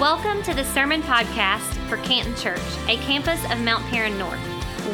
Welcome 0.00 0.42
to 0.44 0.54
the 0.54 0.64
Sermon 0.64 1.02
Podcast 1.02 1.74
for 1.86 1.98
Canton 1.98 2.34
Church, 2.34 2.58
a 2.88 2.96
campus 3.02 3.38
of 3.52 3.60
Mount 3.60 3.84
Paran 3.90 4.16
North. 4.18 4.40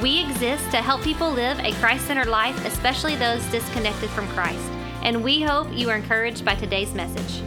We 0.02 0.24
exist 0.24 0.68
to 0.72 0.78
help 0.78 1.00
people 1.02 1.30
live 1.30 1.60
a 1.60 1.70
Christ 1.74 2.08
centered 2.08 2.26
life, 2.26 2.66
especially 2.66 3.14
those 3.14 3.40
disconnected 3.52 4.10
from 4.10 4.26
Christ. 4.30 4.68
And 5.02 5.22
we 5.22 5.42
hope 5.42 5.68
you 5.72 5.88
are 5.90 5.94
encouraged 5.94 6.44
by 6.44 6.56
today's 6.56 6.92
message. 6.92 7.40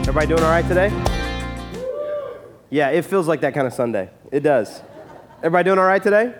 Everybody 0.00 0.26
doing 0.26 0.42
all 0.42 0.50
right 0.50 0.66
today? 0.66 0.88
Yeah, 2.70 2.88
it 2.88 3.04
feels 3.04 3.28
like 3.28 3.42
that 3.42 3.54
kind 3.54 3.68
of 3.68 3.72
Sunday. 3.72 4.10
It 4.32 4.40
does. 4.40 4.82
Everybody 5.44 5.68
doing 5.68 5.78
all 5.78 5.86
right 5.86 6.02
today? 6.02 6.34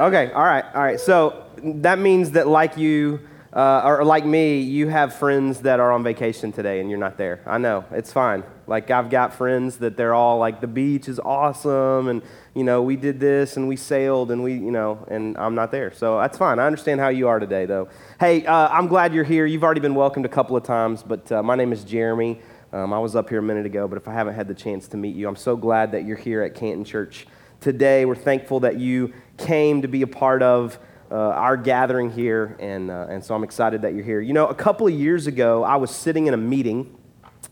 Okay, 0.00 0.32
all 0.32 0.42
right, 0.42 0.64
all 0.74 0.82
right. 0.82 0.98
So 0.98 1.44
that 1.62 2.00
means 2.00 2.32
that, 2.32 2.48
like 2.48 2.76
you, 2.76 3.20
uh, 3.52 3.82
or 3.84 4.04
like 4.04 4.24
me, 4.24 4.60
you 4.60 4.88
have 4.88 5.14
friends 5.14 5.60
that 5.60 5.78
are 5.78 5.92
on 5.92 6.02
vacation 6.02 6.52
today 6.52 6.80
and 6.80 6.88
you're 6.88 6.98
not 6.98 7.18
there. 7.18 7.42
I 7.46 7.58
know, 7.58 7.84
it's 7.90 8.12
fine. 8.12 8.44
Like, 8.66 8.90
I've 8.90 9.10
got 9.10 9.34
friends 9.34 9.78
that 9.78 9.96
they're 9.96 10.14
all 10.14 10.38
like, 10.38 10.60
the 10.60 10.66
beach 10.66 11.08
is 11.08 11.18
awesome, 11.18 12.08
and, 12.08 12.22
you 12.54 12.64
know, 12.64 12.80
we 12.80 12.96
did 12.96 13.20
this 13.20 13.56
and 13.56 13.68
we 13.68 13.76
sailed 13.76 14.30
and 14.30 14.42
we, 14.42 14.54
you 14.54 14.70
know, 14.70 15.04
and 15.08 15.36
I'm 15.36 15.54
not 15.54 15.70
there. 15.70 15.92
So 15.92 16.18
that's 16.18 16.38
fine. 16.38 16.58
I 16.58 16.66
understand 16.66 17.00
how 17.00 17.08
you 17.08 17.28
are 17.28 17.38
today, 17.38 17.66
though. 17.66 17.88
Hey, 18.18 18.46
uh, 18.46 18.68
I'm 18.68 18.86
glad 18.86 19.12
you're 19.12 19.24
here. 19.24 19.44
You've 19.44 19.64
already 19.64 19.80
been 19.80 19.94
welcomed 19.94 20.24
a 20.24 20.30
couple 20.30 20.56
of 20.56 20.62
times, 20.62 21.02
but 21.02 21.30
uh, 21.30 21.42
my 21.42 21.54
name 21.54 21.72
is 21.72 21.84
Jeremy. 21.84 22.40
Um, 22.72 22.94
I 22.94 22.98
was 22.98 23.14
up 23.14 23.28
here 23.28 23.40
a 23.40 23.42
minute 23.42 23.66
ago, 23.66 23.86
but 23.86 23.98
if 23.98 24.08
I 24.08 24.14
haven't 24.14 24.34
had 24.34 24.48
the 24.48 24.54
chance 24.54 24.88
to 24.88 24.96
meet 24.96 25.14
you, 25.14 25.28
I'm 25.28 25.36
so 25.36 25.56
glad 25.56 25.92
that 25.92 26.06
you're 26.06 26.16
here 26.16 26.42
at 26.42 26.54
Canton 26.54 26.86
Church 26.86 27.26
today. 27.60 28.06
We're 28.06 28.14
thankful 28.14 28.60
that 28.60 28.78
you 28.78 29.12
came 29.36 29.82
to 29.82 29.88
be 29.88 30.00
a 30.00 30.06
part 30.06 30.42
of 30.42 30.78
uh, 31.12 31.14
our 31.14 31.58
gathering 31.58 32.10
here, 32.10 32.56
and, 32.58 32.90
uh, 32.90 33.06
and 33.10 33.22
so 33.22 33.34
I'm 33.34 33.44
excited 33.44 33.82
that 33.82 33.92
you're 33.92 34.04
here. 34.04 34.22
You 34.22 34.32
know, 34.32 34.46
a 34.46 34.54
couple 34.54 34.86
of 34.86 34.94
years 34.94 35.26
ago, 35.26 35.62
I 35.62 35.76
was 35.76 35.90
sitting 35.90 36.26
in 36.26 36.32
a 36.32 36.38
meeting, 36.38 36.96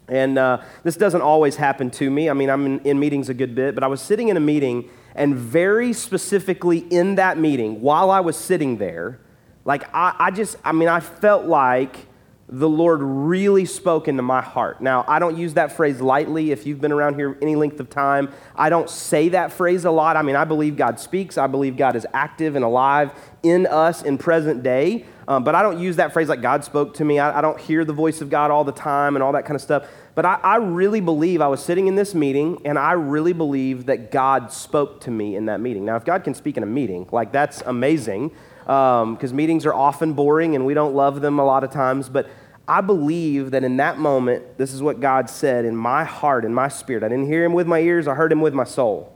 and 0.09 0.39
uh, 0.39 0.63
this 0.83 0.97
doesn't 0.97 1.21
always 1.21 1.57
happen 1.57 1.91
to 1.91 2.11
me. 2.11 2.31
I 2.31 2.33
mean, 2.33 2.49
I'm 2.49 2.65
in, 2.65 2.81
in 2.81 2.99
meetings 2.99 3.29
a 3.29 3.35
good 3.35 3.55
bit, 3.55 3.75
but 3.75 3.85
I 3.85 3.87
was 3.87 4.01
sitting 4.01 4.29
in 4.29 4.39
a 4.39 4.41
meeting, 4.41 4.89
and 5.15 5.37
very 5.37 5.93
specifically 5.93 6.79
in 6.79 7.17
that 7.17 7.37
meeting, 7.37 7.83
while 7.83 8.11
I 8.11 8.21
was 8.21 8.37
sitting 8.37 8.79
there, 8.79 9.21
like, 9.67 9.85
I, 9.95 10.17
I 10.19 10.31
just, 10.31 10.57
I 10.65 10.73
mean, 10.73 10.89
I 10.89 11.01
felt 11.01 11.45
like 11.45 12.07
the 12.53 12.69
Lord 12.69 13.01
really 13.01 13.65
spoke 13.65 14.09
into 14.09 14.25
my 14.25 14.43
heart. 14.43 14.81
Now, 14.81 15.05
I 15.07 15.21
don't 15.21 15.39
use 15.39 15.55
that 15.55 15.71
phrase 15.71 16.01
lightly. 16.01 16.51
If 16.51 16.67
you've 16.67 16.81
been 16.81 16.91
around 16.91 17.15
here 17.15 17.39
any 17.41 17.55
length 17.55 17.79
of 17.79 17.89
time, 17.89 18.33
I 18.57 18.69
don't 18.71 18.91
say 18.91 19.29
that 19.29 19.53
phrase 19.53 19.85
a 19.85 19.91
lot. 19.93 20.17
I 20.17 20.23
mean, 20.23 20.35
I 20.35 20.45
believe 20.45 20.77
God 20.77 20.99
speaks, 20.99 21.39
I 21.39 21.47
believe 21.47 21.77
God 21.77 21.95
is 21.95 22.05
active 22.13 22.57
and 22.57 22.65
alive 22.65 23.13
in 23.45 23.67
us 23.69 24.03
in 24.03 24.19
present 24.19 24.65
day. 24.65 25.05
Um, 25.29 25.45
but 25.45 25.55
I 25.55 25.63
don't 25.63 25.79
use 25.79 25.95
that 25.97 26.13
phrase 26.13 26.29
like 26.29 26.43
God 26.43 26.65
spoke 26.65 26.95
to 26.95 27.05
me. 27.05 27.21
I, 27.21 27.39
I, 27.39 27.41
don't 27.41 27.59
hear 27.61 27.85
the 27.85 27.93
voice 27.93 28.21
of 28.21 28.31
God 28.31 28.51
all 28.51 28.65
the 28.65 28.73
time 28.73 29.15
and 29.15 29.23
all 29.23 29.31
that 29.33 29.45
kind 29.45 29.55
of 29.55 29.63
stuff. 29.63 29.87
But 30.17 30.27
I, 30.27 30.41
I 30.43 30.57
really 30.57 31.01
believe 31.01 31.41
I 31.41 31.47
was 31.47 31.65
sitting 31.65 31.87
in 31.87 31.95
this 31.95 32.17
meeting 32.17 32.61
and 32.65 32.77
I 32.77 32.93
really 32.93 33.33
believe 33.33 33.87
that 33.87 34.11
God 34.11 34.51
spoke 34.51 35.01
to 35.03 35.11
me 35.13 35.37
in 35.37 35.47
that 35.47 35.61
meeting. 35.61 35.85
Now, 35.85 35.95
if 35.95 36.05
God 36.05 36.25
can 36.25 36.35
speak 36.35 36.57
in 36.57 36.65
a 36.65 36.67
meeting, 36.67 37.09
like 37.13 37.31
that's 37.31 37.61
amazing 37.61 38.33
because 38.71 39.31
um, 39.33 39.37
meetings 39.37 39.67
are 39.67 39.75
often 39.75 40.13
boring 40.13 40.55
and 40.55 40.65
we 40.65 40.75
don't 40.75 40.95
love 40.95 41.21
them 41.21 41.41
a 41.41 41.45
lot 41.45 41.65
of 41.65 41.73
times. 41.73 42.09
But 42.09 42.29
I 42.69 42.81
believe 42.81 43.51
that 43.51 43.65
in 43.65 43.79
that 43.79 43.99
moment, 43.99 44.59
this 44.59 44.73
is 44.73 44.81
what 44.81 45.01
God 45.01 45.29
said 45.29 45.65
in 45.65 45.75
my 45.75 46.05
heart, 46.05 46.45
in 46.45 46.55
my 46.55 46.69
spirit. 46.69 47.03
I 47.03 47.09
didn't 47.09 47.27
hear 47.27 47.45
him 47.45 47.53
with 47.53 47.67
my 47.67 47.81
ears, 47.81 48.07
I 48.07 48.15
heard 48.15 48.31
him 48.31 48.41
with 48.41 48.55
my 48.55 48.63
soul. 48.63 49.13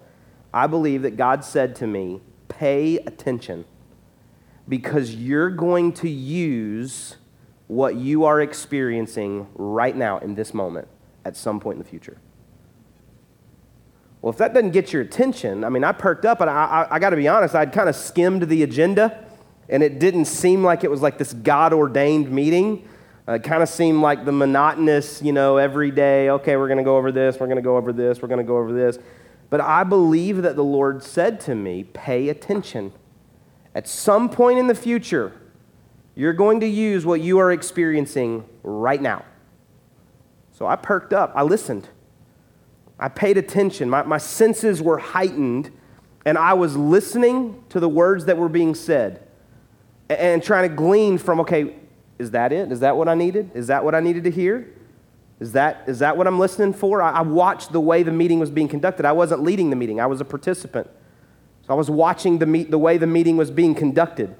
I 0.52 0.66
believe 0.66 1.02
that 1.02 1.16
God 1.16 1.44
said 1.44 1.76
to 1.76 1.86
me, 1.86 2.20
Pay 2.48 2.98
attention 2.98 3.64
because 4.68 5.14
you're 5.14 5.50
going 5.50 5.92
to 5.92 6.08
use 6.08 7.16
what 7.68 7.94
you 7.94 8.24
are 8.24 8.40
experiencing 8.40 9.46
right 9.54 9.96
now 9.96 10.18
in 10.18 10.34
this 10.34 10.52
moment 10.52 10.88
at 11.24 11.36
some 11.36 11.60
point 11.60 11.76
in 11.76 11.82
the 11.82 11.88
future. 11.88 12.18
Well, 14.20 14.32
if 14.32 14.38
that 14.38 14.54
doesn't 14.54 14.70
get 14.70 14.92
your 14.92 15.02
attention, 15.02 15.64
I 15.64 15.68
mean, 15.68 15.84
I 15.84 15.92
perked 15.92 16.24
up, 16.24 16.40
and 16.40 16.48
I, 16.48 16.64
I, 16.64 16.94
I 16.94 16.98
got 16.98 17.10
to 17.10 17.16
be 17.16 17.28
honest, 17.28 17.54
I'd 17.54 17.72
kind 17.72 17.88
of 17.88 17.96
skimmed 17.96 18.48
the 18.48 18.62
agenda, 18.62 19.23
and 19.68 19.82
it 19.82 19.98
didn't 19.98 20.26
seem 20.26 20.62
like 20.62 20.84
it 20.84 20.90
was 20.90 21.02
like 21.02 21.18
this 21.18 21.32
God 21.32 21.72
ordained 21.72 22.30
meeting. 22.30 22.88
Uh, 23.26 23.32
it 23.32 23.42
kind 23.42 23.62
of 23.62 23.68
seemed 23.68 24.02
like 24.02 24.24
the 24.26 24.32
monotonous, 24.32 25.22
you 25.22 25.32
know, 25.32 25.56
every 25.56 25.90
day, 25.90 26.28
okay, 26.28 26.56
we're 26.56 26.68
going 26.68 26.78
to 26.78 26.84
go 26.84 26.96
over 26.96 27.10
this, 27.10 27.40
we're 27.40 27.46
going 27.46 27.56
to 27.56 27.62
go 27.62 27.76
over 27.76 27.92
this, 27.92 28.20
we're 28.20 28.28
going 28.28 28.38
to 28.38 28.44
go 28.44 28.58
over 28.58 28.72
this. 28.72 28.98
But 29.48 29.62
I 29.62 29.84
believe 29.84 30.42
that 30.42 30.56
the 30.56 30.64
Lord 30.64 31.02
said 31.02 31.40
to 31.42 31.54
me, 31.54 31.84
pay 31.84 32.28
attention. 32.28 32.92
At 33.74 33.88
some 33.88 34.28
point 34.28 34.58
in 34.58 34.66
the 34.66 34.74
future, 34.74 35.32
you're 36.14 36.34
going 36.34 36.60
to 36.60 36.66
use 36.66 37.06
what 37.06 37.22
you 37.22 37.38
are 37.38 37.50
experiencing 37.50 38.44
right 38.62 39.00
now. 39.00 39.24
So 40.52 40.66
I 40.66 40.76
perked 40.76 41.12
up, 41.12 41.32
I 41.34 41.42
listened, 41.42 41.88
I 42.98 43.08
paid 43.08 43.38
attention, 43.38 43.90
my, 43.90 44.02
my 44.02 44.18
senses 44.18 44.82
were 44.82 44.98
heightened, 44.98 45.72
and 46.24 46.38
I 46.38 46.52
was 46.54 46.76
listening 46.76 47.64
to 47.70 47.80
the 47.80 47.88
words 47.88 48.26
that 48.26 48.36
were 48.36 48.48
being 48.48 48.74
said 48.74 49.26
and 50.08 50.42
trying 50.42 50.68
to 50.68 50.74
glean 50.74 51.18
from, 51.18 51.40
okay, 51.40 51.74
is 52.18 52.30
that 52.32 52.52
it? 52.52 52.70
Is 52.70 52.80
that 52.80 52.96
what 52.96 53.08
I 53.08 53.14
needed? 53.14 53.50
Is 53.54 53.66
that 53.68 53.84
what 53.84 53.94
I 53.94 54.00
needed 54.00 54.24
to 54.24 54.30
hear? 54.30 54.68
Is 55.40 55.52
that, 55.52 55.84
is 55.86 55.98
that 55.98 56.16
what 56.16 56.26
I'm 56.26 56.38
listening 56.38 56.72
for? 56.72 57.02
I, 57.02 57.12
I 57.12 57.20
watched 57.22 57.72
the 57.72 57.80
way 57.80 58.02
the 58.02 58.12
meeting 58.12 58.38
was 58.38 58.50
being 58.50 58.68
conducted. 58.68 59.04
I 59.04 59.12
wasn't 59.12 59.42
leading 59.42 59.70
the 59.70 59.76
meeting, 59.76 60.00
I 60.00 60.06
was 60.06 60.20
a 60.20 60.24
participant. 60.24 60.88
So 61.66 61.72
I 61.72 61.76
was 61.76 61.90
watching 61.90 62.38
the, 62.38 62.46
meet, 62.46 62.70
the 62.70 62.78
way 62.78 62.98
the 62.98 63.06
meeting 63.06 63.36
was 63.36 63.50
being 63.50 63.74
conducted. 63.74 64.34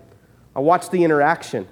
I 0.55 0.61
watched 0.61 0.91
the 0.91 1.03
interaction. 1.03 1.67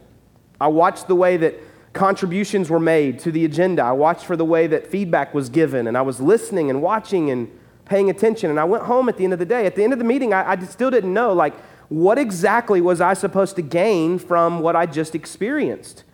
I 0.60 0.69
watched 0.69 1.08
the 1.08 1.14
way 1.14 1.36
that 1.36 1.54
contributions 1.92 2.70
were 2.70 2.81
made 2.81 3.19
to 3.20 3.31
the 3.31 3.44
agenda. 3.44 3.82
I 3.82 3.92
watched 3.92 4.25
for 4.25 4.34
the 4.36 4.44
way 4.44 4.66
that 4.69 4.86
feedback 4.86 5.34
was 5.34 5.50
given, 5.50 5.86
and 5.86 5.97
I 5.97 6.02
was 6.02 6.20
listening 6.20 6.70
and 6.70 6.81
watching 6.81 7.31
and 7.31 7.50
paying 7.84 8.08
attention. 8.08 8.48
And 8.48 8.58
I 8.58 8.64
went 8.64 8.84
home 8.84 9.08
at 9.08 9.19
the 9.19 9.25
end 9.25 9.34
of 9.34 9.38
the 9.38 9.44
day. 9.44 9.66
At 9.66 9.76
the 9.76 9.84
end 9.84 9.92
of 9.92 9.98
the 9.98 10.04
meeting, 10.04 10.32
I, 10.32 10.52
I 10.52 10.58
still 10.64 10.91
didn't 10.91 11.12
know, 11.12 11.32
like, 11.32 11.54
what 11.92 12.16
exactly 12.16 12.80
was 12.80 13.00
I 13.00 13.12
supposed 13.14 13.56
to 13.56 13.62
gain 13.62 14.19
from 14.19 14.60
what 14.60 14.75
I 14.75 14.86
just 14.86 15.14
experienced? 15.14 16.04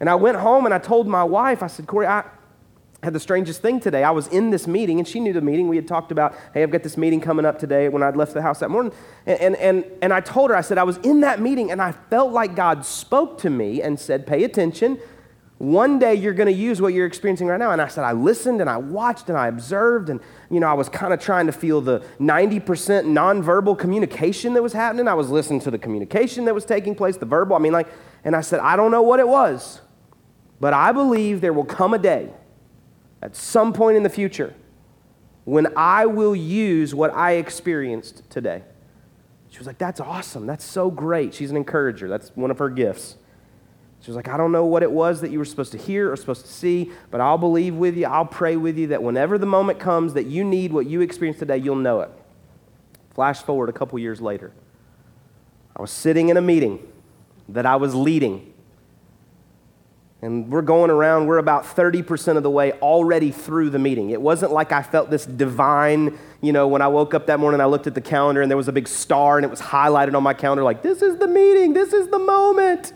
And 0.00 0.08
I 0.08 0.14
went 0.14 0.38
home 0.38 0.64
and 0.64 0.74
I 0.74 0.78
told 0.78 1.06
my 1.06 1.22
wife, 1.22 1.62
I 1.62 1.66
said, 1.66 1.86
Corey, 1.86 2.06
I 2.06 2.24
had 3.02 3.12
the 3.12 3.20
strangest 3.20 3.60
thing 3.60 3.78
today. 3.78 4.02
I 4.04 4.10
was 4.10 4.26
in 4.28 4.50
this 4.50 4.66
meeting, 4.66 4.98
and 4.98 5.06
she 5.06 5.20
knew 5.20 5.34
the 5.34 5.42
meeting. 5.42 5.68
We 5.68 5.76
had 5.76 5.86
talked 5.86 6.12
about, 6.12 6.34
hey, 6.54 6.62
I've 6.62 6.70
got 6.70 6.82
this 6.82 6.96
meeting 6.96 7.20
coming 7.20 7.44
up 7.44 7.58
today 7.58 7.90
when 7.90 8.02
I'd 8.02 8.16
left 8.16 8.32
the 8.32 8.40
house 8.40 8.60
that 8.60 8.70
morning. 8.70 8.92
And, 9.26 9.40
and, 9.40 9.56
and, 9.56 9.84
and 10.00 10.12
I 10.14 10.20
told 10.20 10.50
her, 10.50 10.56
I 10.56 10.62
said, 10.62 10.78
I 10.78 10.82
was 10.82 10.96
in 10.98 11.20
that 11.20 11.40
meeting, 11.40 11.70
and 11.70 11.80
I 11.80 11.92
felt 11.92 12.32
like 12.32 12.56
God 12.56 12.84
spoke 12.86 13.38
to 13.42 13.50
me 13.50 13.82
and 13.82 14.00
said, 14.00 14.26
pay 14.26 14.44
attention. 14.44 14.98
One 15.58 15.98
day 15.98 16.14
you're 16.14 16.34
going 16.34 16.48
to 16.48 16.52
use 16.52 16.82
what 16.82 16.92
you're 16.92 17.06
experiencing 17.06 17.46
right 17.46 17.58
now. 17.58 17.70
And 17.70 17.80
I 17.80 17.88
said, 17.88 18.04
I 18.04 18.12
listened 18.12 18.60
and 18.60 18.68
I 18.68 18.76
watched 18.76 19.30
and 19.30 19.38
I 19.38 19.48
observed. 19.48 20.10
And, 20.10 20.20
you 20.50 20.60
know, 20.60 20.66
I 20.66 20.74
was 20.74 20.90
kind 20.90 21.14
of 21.14 21.20
trying 21.20 21.46
to 21.46 21.52
feel 21.52 21.80
the 21.80 22.00
90% 22.20 22.60
nonverbal 22.60 23.78
communication 23.78 24.52
that 24.52 24.62
was 24.62 24.74
happening. 24.74 25.08
I 25.08 25.14
was 25.14 25.30
listening 25.30 25.60
to 25.60 25.70
the 25.70 25.78
communication 25.78 26.44
that 26.44 26.54
was 26.54 26.66
taking 26.66 26.94
place, 26.94 27.16
the 27.16 27.24
verbal. 27.24 27.56
I 27.56 27.58
mean, 27.58 27.72
like, 27.72 27.88
and 28.22 28.36
I 28.36 28.42
said, 28.42 28.60
I 28.60 28.76
don't 28.76 28.90
know 28.90 29.00
what 29.02 29.18
it 29.18 29.26
was, 29.26 29.80
but 30.60 30.74
I 30.74 30.92
believe 30.92 31.40
there 31.40 31.54
will 31.54 31.64
come 31.64 31.94
a 31.94 31.98
day 31.98 32.28
at 33.22 33.34
some 33.34 33.72
point 33.72 33.96
in 33.96 34.02
the 34.02 34.10
future 34.10 34.54
when 35.44 35.68
I 35.74 36.04
will 36.04 36.36
use 36.36 36.94
what 36.94 37.14
I 37.14 37.32
experienced 37.32 38.28
today. 38.28 38.62
She 39.48 39.58
was 39.58 39.66
like, 39.66 39.78
That's 39.78 40.00
awesome. 40.00 40.44
That's 40.44 40.64
so 40.64 40.90
great. 40.90 41.32
She's 41.32 41.50
an 41.50 41.56
encourager. 41.56 42.08
That's 42.08 42.28
one 42.34 42.50
of 42.50 42.58
her 42.58 42.68
gifts. 42.68 43.16
She 44.06 44.12
was 44.12 44.16
like, 44.16 44.28
I 44.28 44.36
don't 44.36 44.52
know 44.52 44.64
what 44.64 44.84
it 44.84 44.92
was 44.92 45.20
that 45.22 45.32
you 45.32 45.40
were 45.40 45.44
supposed 45.44 45.72
to 45.72 45.78
hear 45.78 46.12
or 46.12 46.14
supposed 46.14 46.46
to 46.46 46.52
see, 46.52 46.92
but 47.10 47.20
I'll 47.20 47.38
believe 47.38 47.74
with 47.74 47.96
you, 47.96 48.06
I'll 48.06 48.24
pray 48.24 48.54
with 48.54 48.78
you 48.78 48.86
that 48.86 49.02
whenever 49.02 49.36
the 49.36 49.46
moment 49.46 49.80
comes 49.80 50.14
that 50.14 50.26
you 50.26 50.44
need 50.44 50.72
what 50.72 50.86
you 50.86 51.00
experienced 51.00 51.40
today, 51.40 51.56
you'll 51.56 51.74
know 51.74 52.02
it. 52.02 52.10
Flash 53.14 53.42
forward 53.42 53.68
a 53.68 53.72
couple 53.72 53.98
years 53.98 54.20
later. 54.20 54.52
I 55.74 55.82
was 55.82 55.90
sitting 55.90 56.28
in 56.28 56.36
a 56.36 56.40
meeting 56.40 56.86
that 57.48 57.66
I 57.66 57.74
was 57.74 57.96
leading. 57.96 58.54
And 60.22 60.52
we're 60.52 60.62
going 60.62 60.92
around, 60.92 61.26
we're 61.26 61.38
about 61.38 61.64
30% 61.64 62.36
of 62.36 62.44
the 62.44 62.50
way 62.50 62.74
already 62.74 63.32
through 63.32 63.70
the 63.70 63.80
meeting. 63.80 64.10
It 64.10 64.22
wasn't 64.22 64.52
like 64.52 64.70
I 64.70 64.84
felt 64.84 65.10
this 65.10 65.26
divine, 65.26 66.16
you 66.40 66.52
know, 66.52 66.68
when 66.68 66.80
I 66.80 66.86
woke 66.86 67.12
up 67.12 67.26
that 67.26 67.40
morning, 67.40 67.60
I 67.60 67.64
looked 67.64 67.88
at 67.88 67.96
the 67.96 68.00
calendar 68.00 68.40
and 68.40 68.48
there 68.48 68.56
was 68.56 68.68
a 68.68 68.72
big 68.72 68.86
star 68.86 69.36
and 69.36 69.44
it 69.44 69.50
was 69.50 69.60
highlighted 69.60 70.14
on 70.14 70.22
my 70.22 70.32
calendar 70.32 70.62
like, 70.62 70.82
this 70.82 71.02
is 71.02 71.16
the 71.16 71.26
meeting, 71.26 71.72
this 71.72 71.92
is 71.92 72.06
the 72.06 72.20
moment. 72.20 72.92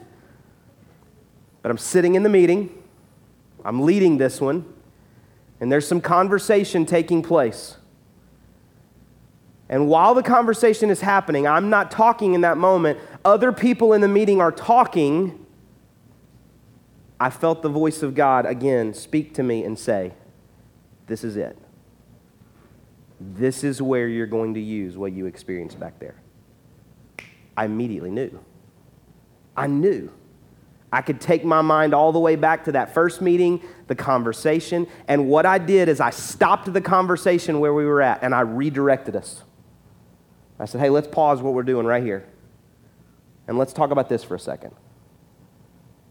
But 1.63 1.71
I'm 1.71 1.79
sitting 1.79 2.15
in 2.15 2.23
the 2.23 2.29
meeting, 2.29 2.71
I'm 3.65 3.83
leading 3.83 4.19
this 4.19 4.41
one, 4.41 4.65
and 5.61 5.71
there's 5.71 5.87
some 5.87 6.01
conversation 6.01 6.87
taking 6.87 7.23
place. 7.23 7.77
And 9.69 9.87
while 9.87 10.15
the 10.15 10.23
conversation 10.23 10.91
is 10.91 11.01
happening, 11.01 11.47
I'm 11.47 11.71
not 11.71 11.91
talking 11.91 12.35
in 12.35 12.41
that 12.41 12.57
moment. 12.57 12.99
Other 13.25 13.53
people 13.53 13.93
in 13.93 14.01
the 14.01 14.09
meeting 14.09 14.41
are 14.41 14.51
talking. 14.51 15.47
I 17.21 17.31
felt 17.31 17.63
the 17.63 17.69
voice 17.69 18.03
of 18.03 18.15
God 18.15 18.47
again 18.47 18.95
speak 18.95 19.35
to 19.35 19.43
me 19.43 19.63
and 19.63 19.79
say, 19.79 20.13
This 21.07 21.23
is 21.23 21.37
it. 21.37 21.57
This 23.21 23.63
is 23.63 23.81
where 23.81 24.09
you're 24.09 24.27
going 24.27 24.55
to 24.55 24.61
use 24.61 24.97
what 24.97 25.13
you 25.13 25.27
experienced 25.27 25.79
back 25.79 26.01
there. 26.01 26.17
I 27.57 27.67
immediately 27.67 28.11
knew. 28.11 28.41
I 29.57 29.67
knew. 29.67 30.11
I 30.93 31.03
could 31.03 31.21
take 31.21 31.45
my 31.45 31.63
mind 31.63 31.95
all 31.95 32.13
the 32.13 32.19
way 32.19 32.37
back 32.37 32.65
to 32.65 32.73
that 32.73 32.93
first 32.93 33.21
meeting, 33.21 33.63
the 33.87 33.95
conversation, 33.95 34.87
and 35.07 35.29
what 35.29 35.47
I 35.47 35.59
did 35.59 35.89
is 35.89 36.01
I 36.01 36.11
stopped 36.11 36.73
the 36.73 36.81
conversation 36.81 37.61
where 37.61 37.73
we 37.73 37.85
were 37.85 38.03
at 38.03 38.23
and 38.23 38.35
I 38.35 38.41
redirected 38.41 39.15
us. 39.15 39.45
I 40.59 40.67
said, 40.67 40.81
hey, 40.81 40.91
let's 40.91 41.09
pause 41.09 41.41
what 41.41 41.55
we're 41.55 41.63
doing 41.63 41.87
right 41.87 42.03
here. 42.03 42.27
And 43.49 43.57
let's 43.57 43.73
talk 43.73 43.91
about 43.91 44.09
this 44.09 44.23
for 44.23 44.35
a 44.35 44.39
second. 44.39 44.75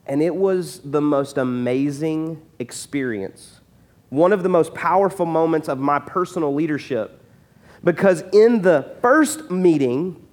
And 0.05 0.23
it 0.23 0.35
was 0.35 0.79
the 0.79 1.01
most 1.01 1.37
amazing 1.37 2.41
experience, 2.57 3.59
one 4.09 4.33
of 4.33 4.41
the 4.41 4.49
most 4.49 4.73
powerful 4.73 5.27
moments 5.27 5.69
of 5.69 5.77
my 5.77 5.99
personal 5.99 6.53
leadership. 6.53 7.21
Because 7.83 8.23
in 8.33 8.63
the 8.63 8.95
first 9.01 9.51
meeting, 9.51 10.25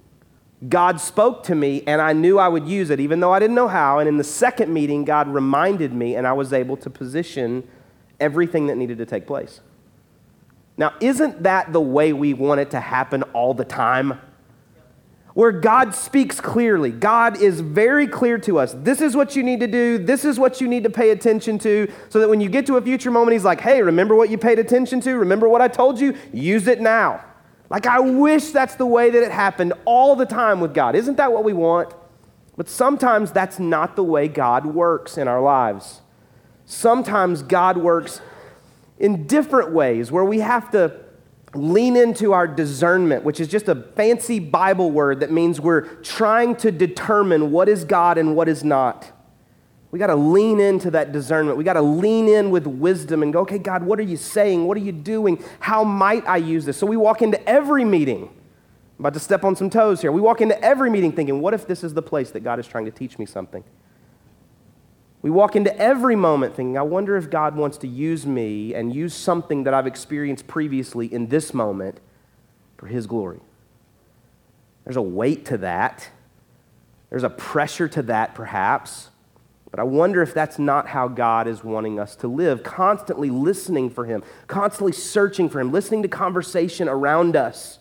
God 0.67 0.99
spoke 0.99 1.43
to 1.43 1.55
me 1.55 1.83
and 1.85 2.01
I 2.01 2.13
knew 2.13 2.39
I 2.39 2.47
would 2.47 2.67
use 2.67 2.89
it, 2.89 2.99
even 2.99 3.19
though 3.19 3.31
I 3.31 3.39
didn't 3.39 3.55
know 3.55 3.67
how. 3.67 3.99
And 3.99 4.09
in 4.09 4.17
the 4.17 4.23
second 4.23 4.73
meeting, 4.73 5.05
God 5.05 5.27
reminded 5.27 5.93
me 5.93 6.15
and 6.15 6.25
I 6.25 6.33
was 6.33 6.51
able 6.51 6.77
to 6.77 6.89
position 6.89 7.67
everything 8.19 8.67
that 8.67 8.77
needed 8.77 8.97
to 8.97 9.05
take 9.05 9.27
place. 9.27 9.61
Now, 10.75 10.93
isn't 10.99 11.43
that 11.43 11.73
the 11.73 11.81
way 11.81 12.13
we 12.13 12.33
want 12.33 12.59
it 12.59 12.71
to 12.71 12.79
happen 12.79 13.23
all 13.33 13.53
the 13.53 13.65
time? 13.65 14.19
Where 15.35 15.51
God 15.51 15.93
speaks 15.93 16.41
clearly. 16.41 16.91
God 16.91 17.39
is 17.39 17.61
very 17.61 18.07
clear 18.07 18.39
to 18.39 18.57
us. 18.57 18.73
This 18.73 19.01
is 19.01 19.15
what 19.15 19.35
you 19.35 19.43
need 19.43 19.59
to 19.59 19.67
do. 19.67 19.99
This 19.99 20.25
is 20.25 20.39
what 20.39 20.59
you 20.59 20.67
need 20.67 20.83
to 20.83 20.89
pay 20.89 21.11
attention 21.11 21.59
to. 21.59 21.91
So 22.09 22.19
that 22.19 22.29
when 22.29 22.41
you 22.41 22.49
get 22.49 22.65
to 22.67 22.77
a 22.77 22.81
future 22.81 23.11
moment, 23.11 23.33
He's 23.33 23.45
like, 23.45 23.61
hey, 23.61 23.83
remember 23.83 24.15
what 24.15 24.31
you 24.31 24.39
paid 24.39 24.57
attention 24.57 24.99
to? 25.01 25.15
Remember 25.15 25.47
what 25.47 25.61
I 25.61 25.67
told 25.67 25.99
you? 25.99 26.15
Use 26.33 26.67
it 26.67 26.81
now. 26.81 27.23
Like, 27.69 27.85
I 27.85 27.99
wish 27.99 28.51
that's 28.51 28.75
the 28.75 28.85
way 28.85 29.09
that 29.09 29.23
it 29.23 29.31
happened 29.31 29.73
all 29.85 30.15
the 30.15 30.25
time 30.25 30.59
with 30.61 30.73
God. 30.73 30.95
Isn't 30.95 31.17
that 31.17 31.31
what 31.31 31.43
we 31.43 31.53
want? 31.53 31.93
But 32.55 32.69
sometimes 32.69 33.31
that's 33.31 33.59
not 33.59 33.95
the 33.95 34.03
way 34.03 34.27
God 34.27 34.65
works 34.65 35.17
in 35.17 35.27
our 35.27 35.41
lives. 35.41 36.01
Sometimes 36.65 37.43
God 37.43 37.77
works 37.77 38.21
in 38.99 39.27
different 39.27 39.71
ways 39.71 40.11
where 40.11 40.25
we 40.25 40.39
have 40.39 40.71
to 40.71 40.99
lean 41.53 41.95
into 41.95 42.33
our 42.33 42.47
discernment, 42.47 43.23
which 43.23 43.39
is 43.39 43.47
just 43.47 43.67
a 43.67 43.75
fancy 43.75 44.39
Bible 44.39 44.91
word 44.91 45.19
that 45.19 45.31
means 45.31 45.61
we're 45.61 45.81
trying 46.01 46.55
to 46.57 46.71
determine 46.71 47.51
what 47.51 47.69
is 47.69 47.83
God 47.83 48.17
and 48.17 48.35
what 48.35 48.49
is 48.49 48.63
not. 48.63 49.11
We 49.91 49.99
got 49.99 50.07
to 50.07 50.15
lean 50.15 50.59
into 50.59 50.91
that 50.91 51.11
discernment. 51.11 51.57
We 51.57 51.63
got 51.63 51.73
to 51.73 51.81
lean 51.81 52.27
in 52.27 52.51
with 52.51 52.67
wisdom 52.67 53.23
and 53.23 53.31
go, 53.31 53.39
okay, 53.41 53.57
God, 53.57 53.83
what 53.83 53.99
are 53.99 54.03
you 54.03 54.17
saying? 54.17 54.67
What 54.67 54.75
are 54.75 54.81
you 54.81 54.91
doing? 54.91 55.43
How 55.59 55.83
might 55.83 56.27
I 56.27 56.37
use 56.37 56.65
this? 56.65 56.77
So 56.77 56.85
we 56.85 56.97
walk 56.97 57.21
into 57.21 57.41
every 57.49 57.85
meeting. 57.85 58.23
I'm 58.23 59.05
about 59.05 59.13
to 59.13 59.19
step 59.19 59.43
on 59.43 59.55
some 59.55 59.69
toes 59.69 60.01
here. 60.01 60.11
We 60.11 60.21
walk 60.21 60.41
into 60.41 60.61
every 60.61 60.89
meeting 60.89 61.13
thinking, 61.13 61.39
what 61.39 61.53
if 61.53 61.67
this 61.67 61.83
is 61.83 61.93
the 61.93 62.01
place 62.01 62.31
that 62.31 62.41
God 62.41 62.59
is 62.59 62.67
trying 62.67 62.85
to 62.85 62.91
teach 62.91 63.17
me 63.17 63.25
something? 63.25 63.63
We 65.21 65.29
walk 65.29 65.55
into 65.55 65.75
every 65.79 66.15
moment 66.15 66.55
thinking, 66.55 66.77
I 66.77 66.83
wonder 66.83 67.15
if 67.15 67.29
God 67.29 67.55
wants 67.55 67.77
to 67.79 67.87
use 67.87 68.25
me 68.25 68.73
and 68.73 68.93
use 68.93 69.13
something 69.13 69.63
that 69.63 69.73
I've 69.73 69.87
experienced 69.87 70.47
previously 70.47 71.11
in 71.11 71.27
this 71.27 71.53
moment 71.53 71.99
for 72.77 72.87
His 72.87 73.07
glory. 73.07 73.39
There's 74.83 74.97
a 74.97 75.01
weight 75.01 75.45
to 75.45 75.57
that, 75.59 76.09
there's 77.09 77.23
a 77.23 77.29
pressure 77.29 77.87
to 77.87 78.01
that, 78.03 78.35
perhaps. 78.35 79.09
But 79.69 79.79
I 79.79 79.83
wonder 79.83 80.21
if 80.21 80.33
that's 80.33 80.57
not 80.57 80.87
how 80.87 81.07
God 81.07 81.47
is 81.47 81.63
wanting 81.63 81.99
us 81.99 82.15
to 82.17 82.27
live, 82.27 82.63
constantly 82.63 83.29
listening 83.29 83.89
for 83.89 84.05
Him, 84.05 84.23
constantly 84.47 84.93
searching 84.93 85.49
for 85.49 85.59
Him, 85.59 85.71
listening 85.71 86.03
to 86.03 86.07
conversation 86.07 86.87
around 86.87 87.35
us, 87.35 87.79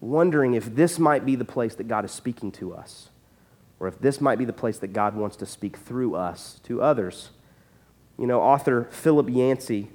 wondering 0.00 0.54
if 0.54 0.74
this 0.74 0.98
might 0.98 1.24
be 1.24 1.36
the 1.36 1.44
place 1.44 1.74
that 1.76 1.88
God 1.88 2.04
is 2.04 2.10
speaking 2.10 2.50
to 2.52 2.74
us, 2.74 3.10
or 3.78 3.86
if 3.86 4.00
this 4.00 4.20
might 4.20 4.38
be 4.38 4.44
the 4.44 4.52
place 4.52 4.78
that 4.78 4.92
God 4.92 5.14
wants 5.14 5.36
to 5.36 5.46
speak 5.46 5.76
through 5.76 6.16
us 6.16 6.60
to 6.64 6.82
others. 6.82 7.30
You 8.18 8.26
know, 8.26 8.40
author 8.40 8.88
Philip 8.90 9.28
Yancey 9.30 9.90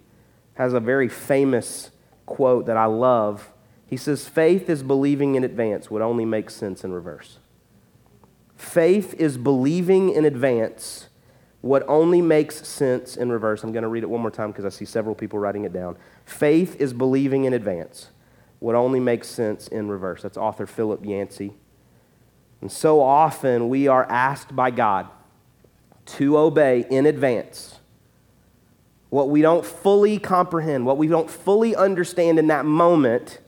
has 0.53 0.73
a 0.73 0.79
very 0.79 1.09
famous 1.09 1.91
quote 2.25 2.67
that 2.67 2.77
I 2.77 2.85
love. 2.85 3.51
He 3.85 3.97
says, 3.97 4.29
Faith 4.29 4.69
is 4.69 4.83
believing 4.83 5.35
in 5.35 5.43
advance 5.43 5.91
would 5.91 6.01
only 6.01 6.23
make 6.23 6.49
sense 6.49 6.83
in 6.85 6.93
reverse. 6.93 7.39
Faith 8.61 9.15
is 9.15 9.39
believing 9.39 10.11
in 10.11 10.23
advance 10.23 11.09
what 11.61 11.83
only 11.87 12.21
makes 12.21 12.65
sense 12.65 13.17
in 13.17 13.31
reverse. 13.31 13.63
I'm 13.63 13.71
going 13.71 13.81
to 13.81 13.89
read 13.89 14.03
it 14.03 14.09
one 14.09 14.21
more 14.21 14.29
time 14.29 14.51
because 14.51 14.65
I 14.65 14.69
see 14.69 14.85
several 14.85 15.15
people 15.15 15.39
writing 15.39 15.63
it 15.63 15.73
down. 15.73 15.97
Faith 16.25 16.79
is 16.79 16.93
believing 16.93 17.45
in 17.45 17.53
advance 17.53 18.11
what 18.59 18.75
only 18.75 18.99
makes 18.99 19.27
sense 19.27 19.67
in 19.67 19.89
reverse. 19.89 20.21
That's 20.21 20.37
author 20.37 20.67
Philip 20.67 21.03
Yancey. 21.03 21.53
And 22.61 22.71
so 22.71 23.01
often 23.01 23.67
we 23.67 23.87
are 23.87 24.05
asked 24.05 24.55
by 24.55 24.69
God 24.69 25.07
to 26.05 26.37
obey 26.37 26.85
in 26.87 27.07
advance 27.07 27.79
what 29.09 29.29
we 29.29 29.41
don't 29.41 29.65
fully 29.65 30.19
comprehend, 30.19 30.85
what 30.85 30.99
we 30.99 31.07
don't 31.07 31.31
fully 31.31 31.75
understand 31.75 32.37
in 32.37 32.47
that 32.47 32.65
moment 32.65 33.39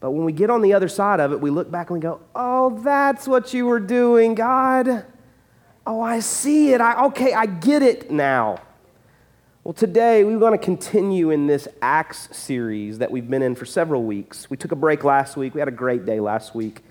but 0.00 0.10
when 0.10 0.24
we 0.24 0.32
get 0.32 0.50
on 0.50 0.62
the 0.62 0.74
other 0.74 0.88
side 0.88 1.20
of 1.20 1.32
it, 1.32 1.40
we 1.40 1.50
look 1.50 1.70
back 1.70 1.90
and 1.90 1.98
we 1.98 2.00
go, 2.00 2.20
oh, 2.34 2.78
that's 2.82 3.26
what 3.26 3.54
you 3.54 3.66
were 3.66 3.80
doing, 3.80 4.34
God. 4.34 5.04
Oh, 5.86 6.00
I 6.00 6.20
see 6.20 6.72
it. 6.72 6.80
I, 6.80 7.06
okay, 7.06 7.32
I 7.32 7.46
get 7.46 7.82
it 7.82 8.10
now. 8.10 8.60
Well, 9.64 9.72
today 9.72 10.22
we 10.22 10.36
want 10.36 10.52
to 10.54 10.64
continue 10.64 11.30
in 11.30 11.46
this 11.46 11.66
Acts 11.82 12.28
series 12.36 12.98
that 12.98 13.10
we've 13.10 13.28
been 13.28 13.42
in 13.42 13.54
for 13.54 13.64
several 13.64 14.04
weeks. 14.04 14.48
We 14.48 14.56
took 14.56 14.70
a 14.70 14.76
break 14.76 15.02
last 15.02 15.36
week. 15.36 15.54
We 15.54 15.60
had 15.60 15.68
a 15.68 15.72
great 15.72 16.04
day 16.04 16.20
last 16.20 16.54
week. 16.54 16.82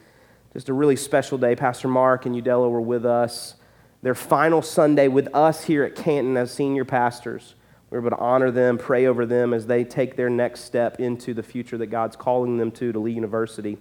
Just 0.53 0.67
a 0.69 0.73
really 0.73 0.95
special 0.95 1.37
day. 1.37 1.55
Pastor 1.55 1.87
Mark 1.87 2.25
and 2.25 2.35
Udella 2.35 2.69
were 2.69 2.81
with 2.81 3.05
us. 3.05 3.55
Their 4.01 4.15
final 4.15 4.61
Sunday 4.61 5.07
with 5.07 5.33
us 5.33 5.63
here 5.63 5.83
at 5.83 5.95
Canton 5.95 6.37
as 6.37 6.51
senior 6.51 6.85
pastors. 6.85 7.55
We're 7.95 8.01
able 8.01 8.17
to 8.17 8.17
honor 8.17 8.51
them, 8.51 8.77
pray 8.77 9.05
over 9.05 9.25
them 9.25 9.53
as 9.53 9.67
they 9.67 9.85
take 9.85 10.17
their 10.17 10.29
next 10.29 10.65
step 10.65 10.99
into 10.99 11.33
the 11.33 11.41
future 11.41 11.77
that 11.77 11.85
God's 11.85 12.17
calling 12.17 12.57
them 12.57 12.69
to, 12.71 12.91
to 12.91 12.99
Lee 12.99 13.13
University. 13.13 13.77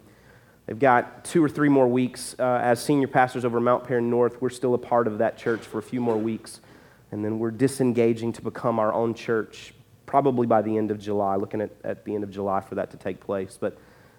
They've 0.67 0.79
got 0.79 1.25
two 1.25 1.43
or 1.43 1.49
three 1.49 1.69
more 1.69 1.89
weeks 1.89 2.37
uh, 2.39 2.61
as 2.63 2.81
senior 2.81 3.09
pastors 3.09 3.45
over 3.45 3.59
Mount 3.59 3.83
Paran 3.83 4.09
North. 4.09 4.41
We're 4.41 4.51
still 4.51 4.75
a 4.75 4.79
part 4.79 5.09
of 5.09 5.19
that 5.19 5.37
church 5.37 5.63
for 5.63 5.79
a 5.79 5.83
few 5.83 6.01
more 6.01 6.17
weeks. 6.17 6.61
And 7.11 7.25
then 7.25 7.41
we're 7.41 7.51
disengaging 7.51 8.35
to 8.35 8.43
become 8.43 8.79
our 8.79 8.93
own 8.93 9.15
church 9.15 9.75
probably 10.07 10.47
by 10.47 10.63
the 10.63 10.79
end 10.79 10.93
of 10.93 11.01
July, 11.01 11.35
looking 11.35 11.61
at, 11.61 11.73
at 11.83 12.05
the 12.05 12.15
end 12.15 12.23
of 12.23 12.31
July 12.31 12.61
for 12.61 12.77
that 12.77 12.93
to 12.93 12.97
take 12.97 13.19
place. 13.19 13.59
But 13.61 13.77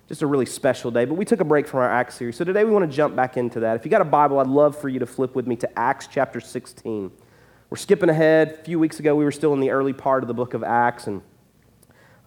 just 0.10 0.22
a 0.22 0.28
really 0.28 0.46
special 0.46 0.92
day. 0.92 1.06
But 1.06 1.14
we 1.14 1.24
took 1.24 1.40
a 1.40 1.46
break 1.46 1.68
from 1.68 1.80
our 1.80 1.90
Acts 1.90 2.16
series. 2.16 2.36
So 2.36 2.44
today 2.44 2.66
we 2.66 2.72
want 2.72 2.84
to 2.84 2.94
jump 2.94 3.16
back 3.16 3.38
into 3.38 3.62
that. 3.62 3.78
If 3.78 3.86
you 3.86 3.92
got 3.92 4.02
a 4.02 4.04
Bible, 4.04 4.40
I'd 4.40 4.48
love 4.48 4.78
for 4.78 4.90
you 4.90 5.00
to 5.00 5.06
flip 5.06 5.36
with 5.36 5.48
me 5.48 5.56
to 5.56 5.80
Acts 5.80 6.10
chapter 6.12 6.42
16. 6.42 7.14
We're 7.72 7.78
skipping 7.78 8.10
ahead. 8.10 8.60
A 8.60 8.64
few 8.64 8.78
weeks 8.78 9.00
ago, 9.00 9.16
we 9.16 9.26
were 9.26 9.32
still 9.32 9.52
in 9.54 9.60
the 9.60 9.72
early 9.72 9.92
part 9.92 10.24
of 10.24 10.28
the 10.28 10.36
book 10.36 10.54
of 10.54 10.64
Acts, 10.64 11.08
and 11.08 11.24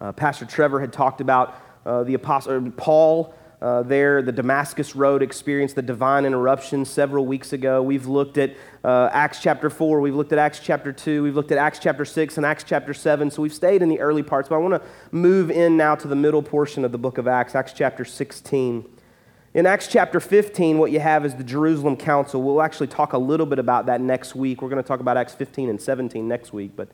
uh, 0.00 0.10
Pastor 0.10 0.44
Trevor 0.44 0.80
had 0.80 0.92
talked 0.92 1.20
about 1.20 1.54
uh, 1.86 2.02
the 2.02 2.14
apostle 2.14 2.72
Paul 2.72 3.32
uh, 3.62 3.82
there, 3.84 4.20
the 4.20 4.32
Damascus 4.32 4.96
Road 4.96 5.22
experience, 5.22 5.74
the 5.74 5.82
divine 5.82 6.24
interruption 6.24 6.84
several 6.84 7.24
weeks 7.24 7.52
ago. 7.52 7.80
We've 7.80 8.06
looked 8.06 8.36
at 8.36 8.56
uh, 8.82 9.10
Acts 9.12 9.40
chapter 9.40 9.70
4, 9.70 10.00
we've 10.00 10.14
looked 10.14 10.32
at 10.32 10.40
Acts 10.40 10.58
chapter 10.58 10.92
2, 10.92 11.22
we've 11.22 11.36
looked 11.36 11.52
at 11.52 11.58
Acts 11.58 11.78
chapter 11.78 12.04
6 12.04 12.36
and 12.36 12.44
Acts 12.44 12.64
chapter 12.64 12.92
7. 12.92 13.30
So 13.30 13.40
we've 13.40 13.54
stayed 13.54 13.80
in 13.80 13.88
the 13.88 14.00
early 14.00 14.24
parts, 14.24 14.48
but 14.48 14.56
I 14.56 14.58
want 14.58 14.74
to 14.74 14.88
move 15.12 15.52
in 15.52 15.76
now 15.76 15.94
to 15.94 16.08
the 16.08 16.16
middle 16.16 16.42
portion 16.42 16.84
of 16.84 16.90
the 16.90 16.98
book 16.98 17.16
of 17.16 17.28
Acts, 17.28 17.54
Acts 17.54 17.72
chapter 17.72 18.04
16. 18.04 18.84
In 19.58 19.66
Acts 19.66 19.88
chapter 19.88 20.20
15, 20.20 20.78
what 20.78 20.92
you 20.92 21.00
have 21.00 21.26
is 21.26 21.34
the 21.34 21.42
Jerusalem 21.42 21.96
Council. 21.96 22.40
We'll 22.40 22.62
actually 22.62 22.86
talk 22.86 23.12
a 23.12 23.18
little 23.18 23.44
bit 23.44 23.58
about 23.58 23.86
that 23.86 24.00
next 24.00 24.36
week. 24.36 24.62
We're 24.62 24.68
going 24.68 24.80
to 24.80 24.86
talk 24.86 25.00
about 25.00 25.16
Acts 25.16 25.34
15 25.34 25.68
and 25.68 25.80
17 25.80 26.28
next 26.28 26.52
week. 26.52 26.76
But 26.76 26.90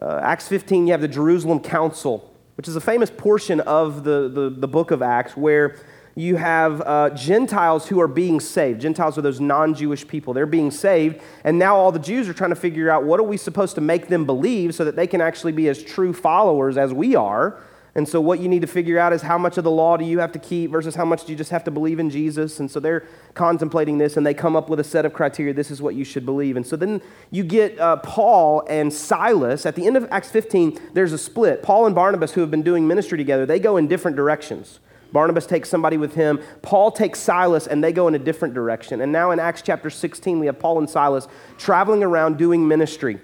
uh, 0.00 0.20
Acts 0.22 0.46
15, 0.46 0.86
you 0.86 0.92
have 0.92 1.00
the 1.00 1.08
Jerusalem 1.08 1.58
Council, 1.58 2.32
which 2.56 2.68
is 2.68 2.76
a 2.76 2.80
famous 2.80 3.10
portion 3.10 3.58
of 3.58 4.04
the, 4.04 4.28
the, 4.28 4.50
the 4.50 4.68
book 4.68 4.92
of 4.92 5.02
Acts 5.02 5.36
where 5.36 5.80
you 6.14 6.36
have 6.36 6.80
uh, 6.82 7.10
Gentiles 7.10 7.88
who 7.88 8.00
are 8.00 8.06
being 8.06 8.38
saved. 8.38 8.82
Gentiles 8.82 9.18
are 9.18 9.22
those 9.22 9.40
non 9.40 9.74
Jewish 9.74 10.06
people. 10.06 10.32
They're 10.32 10.46
being 10.46 10.70
saved. 10.70 11.20
And 11.42 11.58
now 11.58 11.74
all 11.74 11.90
the 11.90 11.98
Jews 11.98 12.28
are 12.28 12.34
trying 12.34 12.50
to 12.50 12.54
figure 12.56 12.88
out 12.88 13.02
what 13.02 13.18
are 13.18 13.24
we 13.24 13.36
supposed 13.36 13.74
to 13.74 13.80
make 13.80 14.06
them 14.06 14.26
believe 14.26 14.76
so 14.76 14.84
that 14.84 14.94
they 14.94 15.08
can 15.08 15.20
actually 15.20 15.50
be 15.50 15.68
as 15.68 15.82
true 15.82 16.12
followers 16.12 16.76
as 16.78 16.94
we 16.94 17.16
are. 17.16 17.60
And 17.96 18.06
so, 18.06 18.20
what 18.20 18.40
you 18.40 18.48
need 18.48 18.60
to 18.60 18.66
figure 18.66 18.98
out 18.98 19.14
is 19.14 19.22
how 19.22 19.38
much 19.38 19.56
of 19.56 19.64
the 19.64 19.70
law 19.70 19.96
do 19.96 20.04
you 20.04 20.18
have 20.18 20.30
to 20.32 20.38
keep 20.38 20.70
versus 20.70 20.94
how 20.94 21.06
much 21.06 21.24
do 21.24 21.32
you 21.32 21.38
just 21.38 21.50
have 21.50 21.64
to 21.64 21.70
believe 21.70 21.98
in 21.98 22.10
Jesus. 22.10 22.60
And 22.60 22.70
so, 22.70 22.78
they're 22.78 23.06
contemplating 23.32 23.96
this 23.96 24.18
and 24.18 24.26
they 24.26 24.34
come 24.34 24.54
up 24.54 24.68
with 24.68 24.78
a 24.78 24.84
set 24.84 25.06
of 25.06 25.14
criteria. 25.14 25.54
This 25.54 25.70
is 25.70 25.80
what 25.80 25.94
you 25.94 26.04
should 26.04 26.26
believe. 26.26 26.58
And 26.58 26.66
so, 26.66 26.76
then 26.76 27.00
you 27.30 27.42
get 27.42 27.80
uh, 27.80 27.96
Paul 27.96 28.66
and 28.68 28.92
Silas. 28.92 29.64
At 29.64 29.76
the 29.76 29.86
end 29.86 29.96
of 29.96 30.06
Acts 30.10 30.30
15, 30.30 30.78
there's 30.92 31.14
a 31.14 31.18
split. 31.18 31.62
Paul 31.62 31.86
and 31.86 31.94
Barnabas, 31.94 32.32
who 32.32 32.42
have 32.42 32.50
been 32.50 32.62
doing 32.62 32.86
ministry 32.86 33.16
together, 33.16 33.46
they 33.46 33.58
go 33.58 33.78
in 33.78 33.88
different 33.88 34.14
directions. 34.14 34.78
Barnabas 35.10 35.46
takes 35.46 35.70
somebody 35.70 35.96
with 35.96 36.14
him. 36.14 36.38
Paul 36.60 36.90
takes 36.90 37.18
Silas, 37.18 37.66
and 37.66 37.82
they 37.82 37.92
go 37.92 38.08
in 38.08 38.14
a 38.14 38.18
different 38.18 38.52
direction. 38.52 39.00
And 39.00 39.10
now 39.10 39.30
in 39.30 39.40
Acts 39.40 39.62
chapter 39.62 39.88
16, 39.88 40.38
we 40.38 40.44
have 40.46 40.58
Paul 40.58 40.80
and 40.80 40.90
Silas 40.90 41.28
traveling 41.56 42.02
around 42.02 42.36
doing 42.36 42.68
ministry. 42.68 43.20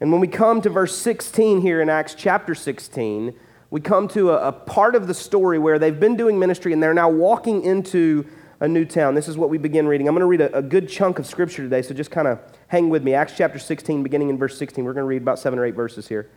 And 0.00 0.12
when 0.12 0.20
we 0.20 0.28
come 0.28 0.60
to 0.60 0.70
verse 0.70 0.96
16 0.96 1.60
here 1.62 1.82
in 1.82 1.88
Acts 1.88 2.14
chapter 2.14 2.54
16, 2.54 3.34
we 3.70 3.80
come 3.80 4.08
to 4.08 4.30
a, 4.30 4.48
a, 4.48 4.52
part 4.52 4.94
of 4.94 5.06
the 5.06 5.14
story 5.14 5.58
where 5.58 5.78
they've 5.78 5.98
been 5.98 6.16
doing 6.16 6.38
ministry 6.38 6.72
and 6.72 6.82
they're 6.82 6.94
now 6.94 7.08
walking 7.08 7.62
into 7.62 8.24
a 8.60 8.68
new 8.68 8.84
town. 8.84 9.14
This 9.14 9.28
is 9.28 9.36
what 9.36 9.50
we 9.50 9.58
begin 9.58 9.86
reading. 9.86 10.08
I'm 10.08 10.14
going 10.14 10.20
to 10.20 10.26
read 10.26 10.40
a, 10.40 10.58
a 10.58 10.62
good 10.62 10.88
chunk 10.88 11.18
of 11.18 11.26
scripture 11.26 11.62
today, 11.62 11.82
so 11.82 11.92
just 11.92 12.10
kind 12.10 12.28
of 12.28 12.38
hang 12.68 12.88
with 12.88 13.02
me. 13.02 13.14
Acts 13.14 13.34
chapter 13.36 13.58
16, 13.58 14.02
beginning 14.02 14.30
in 14.30 14.38
verse 14.38 14.56
16. 14.56 14.84
We're 14.84 14.92
going 14.92 15.02
to 15.02 15.08
read 15.08 15.22
about 15.22 15.38
seven 15.38 15.58
or 15.58 15.64
eight 15.64 15.74
verses 15.74 16.08
here. 16.08 16.30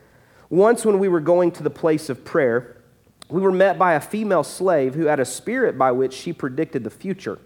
Once, 0.50 0.83
when 0.83 1.00
we 1.00 1.07
were 1.07 1.19
going 1.19 1.51
to 1.51 1.63
the 1.63 1.69
place 1.69 2.09
of 2.09 2.25
prayer, 2.25 2.81
we 3.29 3.41
were 3.41 3.51
met 3.51 3.77
by 3.77 3.93
a 3.93 4.01
female 4.01 4.43
slave 4.43 4.95
who 4.95 5.05
had 5.05 5.19
a 5.19 5.25
spirit 5.25 5.77
by 5.77 5.91
which 5.91 6.13
she 6.13 6.33
predicted 6.33 6.83
the 6.83 6.89
future. 6.89 7.38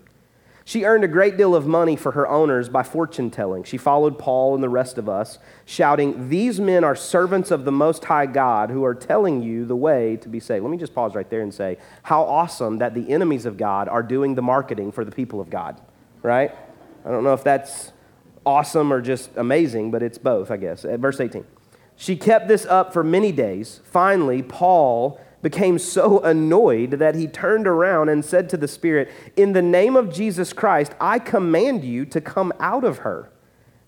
She 0.66 0.86
earned 0.86 1.04
a 1.04 1.10
great 1.10 1.36
deal 1.36 1.56
of 1.56 1.68
money 1.68 1.98
for 1.98 2.14
her 2.14 2.28
owners 2.28 2.70
by 2.70 2.84
fortune 2.84 3.30
telling. 3.30 3.64
She 3.64 3.78
followed 3.78 4.18
Paul 4.18 4.56
and 4.56 4.64
the 4.64 4.70
rest 4.70 4.98
of 4.98 5.10
us, 5.10 5.38
shouting, 5.66 6.30
These 6.30 6.60
men 6.60 6.86
are 6.86 6.96
servants 6.96 7.52
of 7.52 7.66
the 7.66 7.72
Most 7.72 8.06
High 8.06 8.28
God 8.28 8.70
who 8.70 8.86
are 8.86 8.96
telling 8.96 9.42
you 9.42 9.66
the 9.66 9.76
way 9.76 10.16
to 10.18 10.30
be 10.30 10.40
saved. 10.40 10.64
Let 10.64 10.72
me 10.72 10.78
just 10.78 10.96
pause 10.96 11.16
right 11.16 11.30
there 11.30 11.42
and 11.42 11.54
say, 11.54 11.78
How 12.04 12.24
awesome 12.24 12.78
that 12.78 12.94
the 12.94 13.12
enemies 13.12 13.46
of 13.46 13.58
God 13.58 13.90
are 13.90 14.04
doing 14.04 14.36
the 14.36 14.42
marketing 14.42 14.94
for 14.94 15.04
the 15.04 15.12
people 15.12 15.42
of 15.42 15.50
God, 15.50 15.82
right? 16.22 16.56
I 17.06 17.12
don't 17.12 17.26
know 17.26 17.34
if 17.34 17.44
that's 17.44 17.92
awesome 18.46 18.94
or 18.94 19.02
just 19.02 19.32
amazing, 19.36 19.92
but 19.92 20.02
it's 20.02 20.18
both, 20.18 20.50
I 20.50 20.58
guess. 20.58 20.86
At 20.86 21.00
verse 21.00 21.20
18. 21.20 21.46
She 21.96 22.16
kept 22.16 22.48
this 22.48 22.66
up 22.66 22.94
for 22.94 23.04
many 23.04 23.32
days. 23.32 23.82
Finally, 23.84 24.44
Paul 24.44 25.20
became 25.44 25.78
so 25.78 26.20
annoyed 26.22 26.92
that 26.92 27.14
he 27.14 27.28
turned 27.28 27.68
around 27.68 28.10
and 28.10 28.26
said 28.26 28.50
to 28.50 28.58
the 28.58 28.68
Spirit, 28.68 29.12
In 29.36 29.54
the 29.54 29.62
name 29.62 29.96
of 29.96 30.12
Jesus 30.12 30.54
Christ, 30.54 30.96
I 31.00 31.20
command 31.20 31.84
you 31.84 32.06
to 32.06 32.20
come 32.20 32.52
out 32.60 32.84
of 32.84 33.00
her. 33.00 33.30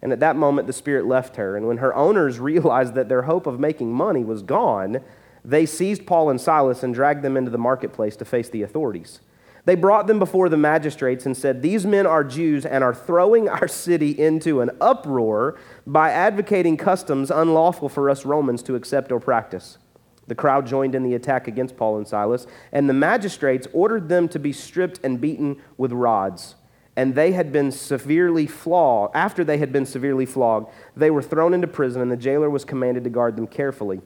And 0.03 0.11
at 0.11 0.19
that 0.19 0.35
moment, 0.35 0.67
the 0.67 0.73
Spirit 0.73 1.07
left 1.07 1.37
her. 1.37 1.57
And 1.57 1.67
when 1.67 1.77
her 1.77 1.95
owners 1.95 2.39
realized 2.51 2.93
that 2.93 3.09
their 3.09 3.23
hope 3.23 3.47
of 3.47 3.59
making 3.59 3.91
money 3.91 4.23
was 4.23 4.43
gone, 4.43 4.99
they 5.43 5.65
seized 5.65 6.05
Paul 6.05 6.29
and 6.29 6.39
Silas 6.39 6.83
and 6.83 6.93
dragged 6.93 7.23
them 7.23 7.37
into 7.37 7.49
the 7.49 7.57
marketplace 7.57 8.15
to 8.17 8.25
face 8.25 8.49
the 8.49 8.61
authorities. 8.61 9.21
They 9.63 9.75
brought 9.75 10.05
them 10.05 10.19
before 10.19 10.49
the 10.49 10.57
magistrates 10.57 11.25
and 11.25 11.35
said, 11.35 11.61
These 11.61 11.85
men 11.85 12.05
are 12.05 12.23
Jews 12.23 12.65
and 12.65 12.83
are 12.83 12.93
throwing 12.93 13.47
our 13.49 13.67
city 13.67 14.11
into 14.11 14.59
an 14.59 14.71
uproar 14.81 15.57
by 15.87 16.11
advocating 16.11 16.75
customs 16.75 17.31
unlawful 17.31 17.87
for 17.87 18.09
us 18.09 18.25
Romans 18.25 18.61
to 18.63 18.75
accept 18.75 19.11
or 19.11 19.21
practice. 19.21 19.77
The 20.27 20.35
crowd 20.35 20.65
joined 20.65 20.95
in 20.95 21.03
the 21.03 21.13
attack 21.13 21.47
against 21.47 21.77
Paul 21.77 21.97
and 21.97 22.07
Silas, 22.07 22.47
and 22.71 22.89
the 22.89 22.93
magistrates 22.93 23.67
ordered 23.73 24.09
them 24.09 24.27
to 24.29 24.39
be 24.39 24.51
stripped 24.51 24.99
and 25.03 25.21
beaten 25.21 25.61
with 25.77 25.91
rods. 25.91 26.55
And 26.95 27.13
they 27.13 27.33
had 27.33 27.51
been 27.51 27.71
severely 27.71 28.47
flogged. 28.47 29.15
After 29.15 29.43
they 29.43 29.57
had 29.57 29.71
been 29.73 29.85
severely 29.85 30.25
flogged, 30.25 30.71
they 30.95 31.11
were 31.11 31.21
thrown 31.21 31.53
into 31.53 31.67
prison, 31.67 32.01
and 32.01 32.11
the 32.11 32.17
jailer 32.17 32.49
was 32.49 32.65
commanded 32.65 33.03
to 33.03 33.09
guard 33.09 33.35
them 33.35 33.47
carefully. 33.47 34.01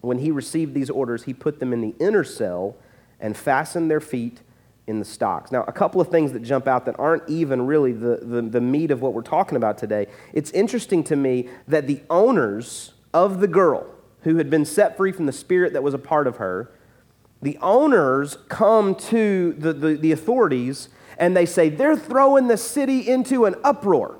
When 0.00 0.18
he 0.18 0.30
received 0.30 0.74
these 0.74 0.90
orders, 0.90 1.24
he 1.24 1.34
put 1.34 1.60
them 1.60 1.72
in 1.72 1.80
the 1.80 1.94
inner 2.00 2.24
cell 2.24 2.76
and 3.20 3.36
fastened 3.36 3.90
their 3.90 4.00
feet 4.00 4.40
in 4.86 4.98
the 4.98 5.04
stocks. 5.04 5.52
Now, 5.52 5.62
a 5.68 5.72
couple 5.72 6.00
of 6.00 6.08
things 6.08 6.32
that 6.32 6.40
jump 6.40 6.66
out 6.66 6.86
that 6.86 6.98
aren't 6.98 7.28
even 7.28 7.66
really 7.66 7.92
the, 7.92 8.18
the, 8.20 8.42
the 8.42 8.60
meat 8.60 8.90
of 8.90 9.00
what 9.00 9.14
we're 9.14 9.22
talking 9.22 9.56
about 9.56 9.78
today. 9.78 10.08
It's 10.32 10.50
interesting 10.50 11.04
to 11.04 11.14
me 11.14 11.48
that 11.68 11.86
the 11.86 12.00
owners 12.10 12.94
of 13.14 13.40
the 13.40 13.46
girl, 13.46 13.86
who 14.22 14.36
had 14.36 14.50
been 14.50 14.64
set 14.64 14.96
free 14.96 15.12
from 15.12 15.26
the 15.26 15.32
spirit 15.32 15.72
that 15.72 15.82
was 15.82 15.94
a 15.94 15.98
part 15.98 16.26
of 16.26 16.36
her, 16.36 16.70
the 17.40 17.58
owners 17.60 18.38
come 18.48 18.94
to 18.94 19.52
the, 19.58 19.72
the, 19.72 19.94
the 19.96 20.12
authorities 20.12 20.88
and 21.18 21.36
they 21.36 21.44
say, 21.44 21.68
they're 21.68 21.96
throwing 21.96 22.46
the 22.46 22.56
city 22.56 23.08
into 23.08 23.44
an 23.44 23.56
uproar. 23.64 24.18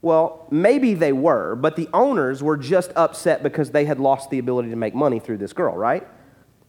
Well, 0.00 0.46
maybe 0.50 0.94
they 0.94 1.12
were, 1.12 1.54
but 1.54 1.76
the 1.76 1.88
owners 1.92 2.42
were 2.42 2.56
just 2.56 2.92
upset 2.96 3.42
because 3.42 3.70
they 3.70 3.84
had 3.84 4.00
lost 4.00 4.30
the 4.30 4.38
ability 4.38 4.70
to 4.70 4.76
make 4.76 4.94
money 4.94 5.18
through 5.18 5.38
this 5.38 5.52
girl, 5.52 5.76
right? 5.76 6.06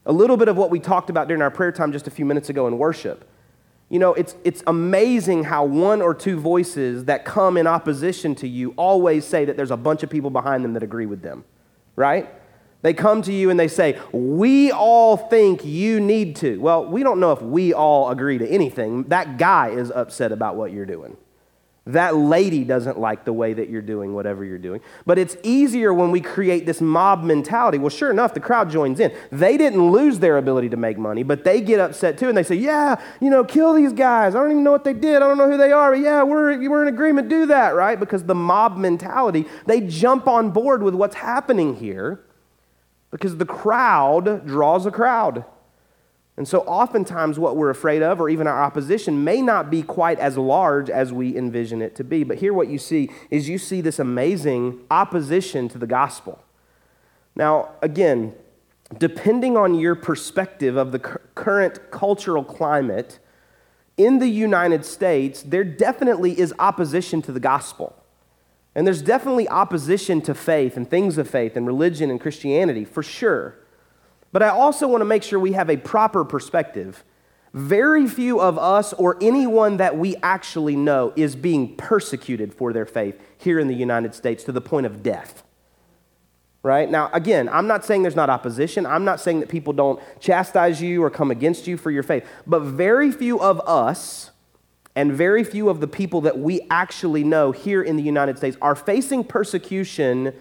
A 0.06 0.12
little 0.12 0.36
bit 0.36 0.48
of 0.48 0.58
what 0.58 0.72
we 0.72 0.80
talked 0.80 1.10
about 1.10 1.28
during 1.28 1.42
our 1.42 1.52
prayer 1.52 1.72
time 1.72 1.92
just 1.92 2.08
a 2.08 2.12
few 2.12 2.26
minutes 2.26 2.50
ago 2.50 2.68
in 2.68 2.78
worship. 2.78 3.30
You 3.88 4.00
know, 4.00 4.14
it's, 4.14 4.36
it's 4.44 4.62
amazing 4.68 5.46
how 5.46 5.64
one 5.64 6.02
or 6.02 6.14
two 6.14 6.40
voices 6.40 7.06
that 7.06 7.24
come 7.24 7.56
in 7.56 7.66
opposition 7.66 8.36
to 8.36 8.48
you 8.48 8.74
always 8.78 9.26
say 9.26 9.46
that 9.46 9.58
there's 9.58 9.72
a 9.72 9.78
bunch 9.78 10.04
of 10.04 10.10
people 10.10 10.30
behind 10.30 10.64
them 10.64 10.74
that 10.74 10.84
agree 10.84 11.06
with 11.06 11.22
them 11.22 11.44
right? 12.00 12.34
They 12.82 12.94
come 12.94 13.22
to 13.24 13.34
you 13.34 13.50
and 13.50 13.60
they 13.60 13.68
say, 13.68 14.00
We 14.14 14.72
all 14.72 15.18
think 15.18 15.66
you 15.66 16.00
need 16.00 16.38
to. 16.38 16.58
Well, 16.60 16.86
we 16.86 17.04
don't 17.04 17.20
know 17.20 17.34
if 17.34 17.42
we 17.42 17.74
all 17.74 18.10
agree 18.10 18.38
to 18.38 18.48
anything. 18.48 19.04
That 19.10 19.38
guy 19.38 19.72
is 19.72 19.92
upset 19.92 20.32
about 20.32 20.56
what 20.56 20.72
you're 20.72 20.86
doing. 20.86 21.18
That 21.86 22.16
lady 22.16 22.64
doesn't 22.64 23.00
like 23.00 23.26
the 23.26 23.34
way 23.34 23.54
that 23.54 23.70
you're 23.70 23.82
doing 23.82 24.14
whatever 24.14 24.46
you're 24.46 24.60
doing. 24.60 24.82
But 25.06 25.18
it's 25.18 25.36
easier 25.44 25.94
when 25.94 26.12
we 26.12 26.22
create 26.22 26.66
this 26.66 26.82
mob 26.82 27.24
mentality. 27.24 27.78
Well, 27.78 27.90
sure 27.90 28.12
enough, 28.12 28.34
the 28.34 28.40
crowd 28.40 28.70
joins 28.70 29.00
in. 29.00 29.12
They 29.32 29.58
didn't 29.58 29.90
lose 29.92 30.20
their 30.20 30.38
ability 30.38 30.70
to 30.70 30.78
make 30.78 30.98
money, 30.98 31.24
but 31.24 31.44
they 31.44 31.62
get 31.62 31.80
upset 31.80 32.18
too 32.18 32.30
and 32.30 32.38
they 32.38 32.44
say, 32.44 32.56
Yeah, 32.56 33.02
you 33.20 33.30
know, 33.30 33.44
kill 33.44 33.74
these 33.74 33.94
guys. 33.94 34.36
I 34.36 34.40
don't 34.40 34.52
even 34.52 34.64
know 34.64 34.72
what 34.72 34.84
they 34.84 34.94
did. 34.94 35.18
I 35.18 35.28
don't 35.28 35.38
know 35.38 35.50
who 35.50 35.58
they 35.58 35.72
are. 35.72 35.92
But 35.92 36.00
yeah, 36.00 36.24
we're, 36.24 36.70
we're 36.70 36.84
in 36.84 36.94
agreement. 36.94 37.30
Do 37.30 37.48
that, 37.48 37.76
right? 37.76 38.00
Because 38.00 38.24
the 38.24 38.36
mob 38.36 38.78
mentality, 38.78 39.46
they 39.66 39.82
jump 39.82 40.28
on 40.28 40.52
board 40.52 40.84
with 40.84 40.94
what's 40.94 41.16
happening 41.16 41.76
here 41.76 42.24
because 43.12 43.38
the 43.38 43.46
crowd 43.46 44.46
draws 44.46 44.86
a 44.86 44.92
crowd. 44.92 45.46
And 46.40 46.48
so, 46.48 46.62
oftentimes, 46.62 47.38
what 47.38 47.58
we're 47.58 47.70
afraid 47.70 48.02
of, 48.02 48.22
or 48.22 48.30
even 48.30 48.48
our 48.48 48.64
opposition, 48.64 49.26
may 49.26 49.42
not 49.42 49.70
be 49.70 49.84
quite 49.84 50.20
as 50.20 50.38
large 50.38 50.90
as 50.90 51.12
we 51.12 51.36
envision 51.36 51.82
it 51.82 51.96
to 51.98 52.04
be. 52.06 52.24
But 52.24 52.38
here, 52.38 52.54
what 52.54 52.70
you 52.70 52.78
see 52.78 53.12
is 53.30 53.50
you 53.50 53.58
see 53.58 53.82
this 53.82 54.00
amazing 54.00 54.80
opposition 54.90 55.68
to 55.68 55.78
the 55.78 55.86
gospel. 55.86 56.42
Now, 57.36 57.72
again, 57.82 58.36
depending 58.98 59.58
on 59.58 59.76
your 59.76 59.96
perspective 59.96 60.78
of 60.78 60.94
the 60.94 61.00
current 61.00 61.92
cultural 61.92 62.46
climate 62.46 63.20
in 63.98 64.20
the 64.20 64.30
United 64.30 64.86
States, 64.86 65.44
there 65.44 65.66
definitely 65.66 66.40
is 66.40 66.54
opposition 66.58 67.22
to 67.24 67.34
the 67.34 67.42
gospel. 67.42 68.02
And 68.76 68.88
there's 68.88 69.02
definitely 69.02 69.50
opposition 69.50 70.22
to 70.22 70.34
faith 70.34 70.78
and 70.78 70.90
things 70.90 71.18
of 71.18 71.30
faith 71.30 71.58
and 71.58 71.68
religion 71.68 72.10
and 72.10 72.18
Christianity, 72.18 72.86
for 72.86 73.04
sure. 73.04 73.58
But 74.32 74.44
I 74.44 74.50
also 74.50 74.88
want 74.88 75.02
to 75.02 75.06
make 75.06 75.24
sure 75.24 75.40
we 75.40 75.54
have 75.54 75.70
a 75.70 75.78
proper 75.78 76.24
perspective. 76.24 77.04
Very 77.54 78.08
few 78.08 78.40
of 78.40 78.60
us 78.60 78.94
or 78.94 79.18
anyone 79.22 79.78
that 79.78 79.98
we 79.98 80.16
actually 80.18 80.76
know 80.76 81.14
is 81.16 81.36
being 81.36 81.76
persecuted 81.76 82.54
for 82.54 82.72
their 82.72 82.86
faith 82.86 83.20
here 83.38 83.60
in 83.60 83.68
the 83.68 83.76
United 83.76 84.14
States 84.14 84.44
to 84.44 84.52
the 84.52 84.62
point 84.62 84.86
of 84.86 85.02
death. 85.02 85.44
Right? 86.62 86.92
Now, 86.92 87.10
again, 87.14 87.50
I'm 87.50 87.68
not 87.68 87.86
saying 87.86 88.04
there's 88.04 88.18
not 88.18 88.30
opposition. 88.30 88.86
I'm 88.86 89.06
not 89.06 89.20
saying 89.20 89.40
that 89.40 89.50
people 89.50 89.74
don't 89.74 90.00
chastise 90.20 90.82
you 90.82 91.02
or 91.02 91.10
come 91.10 91.32
against 91.32 91.68
you 91.68 91.78
for 91.78 91.90
your 91.90 92.04
faith. 92.04 92.26
But 92.46 92.60
very 92.60 93.12
few 93.12 93.40
of 93.40 93.62
us 93.62 94.32
and 94.96 95.14
very 95.14 95.46
few 95.46 95.70
of 95.70 95.80
the 95.80 95.88
people 95.88 96.22
that 96.22 96.38
we 96.38 96.62
actually 96.70 97.24
know 97.24 97.52
here 97.54 97.82
in 97.82 97.96
the 97.96 98.04
United 98.04 98.38
States 98.38 98.58
are 98.62 98.76
facing 98.76 99.24
persecution 99.24 100.34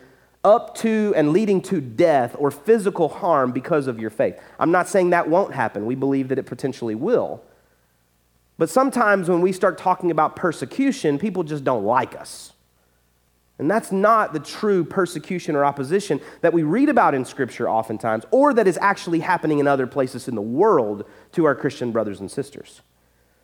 up 0.48 0.74
to 0.78 1.12
and 1.14 1.32
leading 1.32 1.60
to 1.62 1.80
death 1.80 2.34
or 2.38 2.50
physical 2.50 3.08
harm 3.08 3.52
because 3.52 3.86
of 3.86 4.00
your 4.00 4.10
faith. 4.10 4.40
I'm 4.58 4.72
not 4.72 4.88
saying 4.88 5.10
that 5.10 5.28
won't 5.28 5.54
happen. 5.54 5.86
We 5.86 5.94
believe 5.94 6.28
that 6.28 6.38
it 6.38 6.46
potentially 6.46 6.94
will. 6.94 7.42
But 8.56 8.70
sometimes 8.70 9.28
when 9.28 9.40
we 9.40 9.52
start 9.52 9.78
talking 9.78 10.10
about 10.10 10.34
persecution, 10.34 11.18
people 11.18 11.44
just 11.44 11.62
don't 11.62 11.84
like 11.84 12.16
us. 12.16 12.52
And 13.58 13.70
that's 13.70 13.92
not 13.92 14.32
the 14.32 14.40
true 14.40 14.84
persecution 14.84 15.56
or 15.56 15.64
opposition 15.64 16.20
that 16.40 16.52
we 16.52 16.62
read 16.62 16.88
about 16.88 17.14
in 17.14 17.24
Scripture 17.24 17.68
oftentimes, 17.68 18.24
or 18.30 18.54
that 18.54 18.66
is 18.66 18.78
actually 18.80 19.20
happening 19.20 19.58
in 19.58 19.66
other 19.66 19.86
places 19.86 20.28
in 20.28 20.34
the 20.34 20.42
world 20.42 21.04
to 21.32 21.44
our 21.44 21.54
Christian 21.54 21.92
brothers 21.92 22.20
and 22.20 22.30
sisters. 22.30 22.82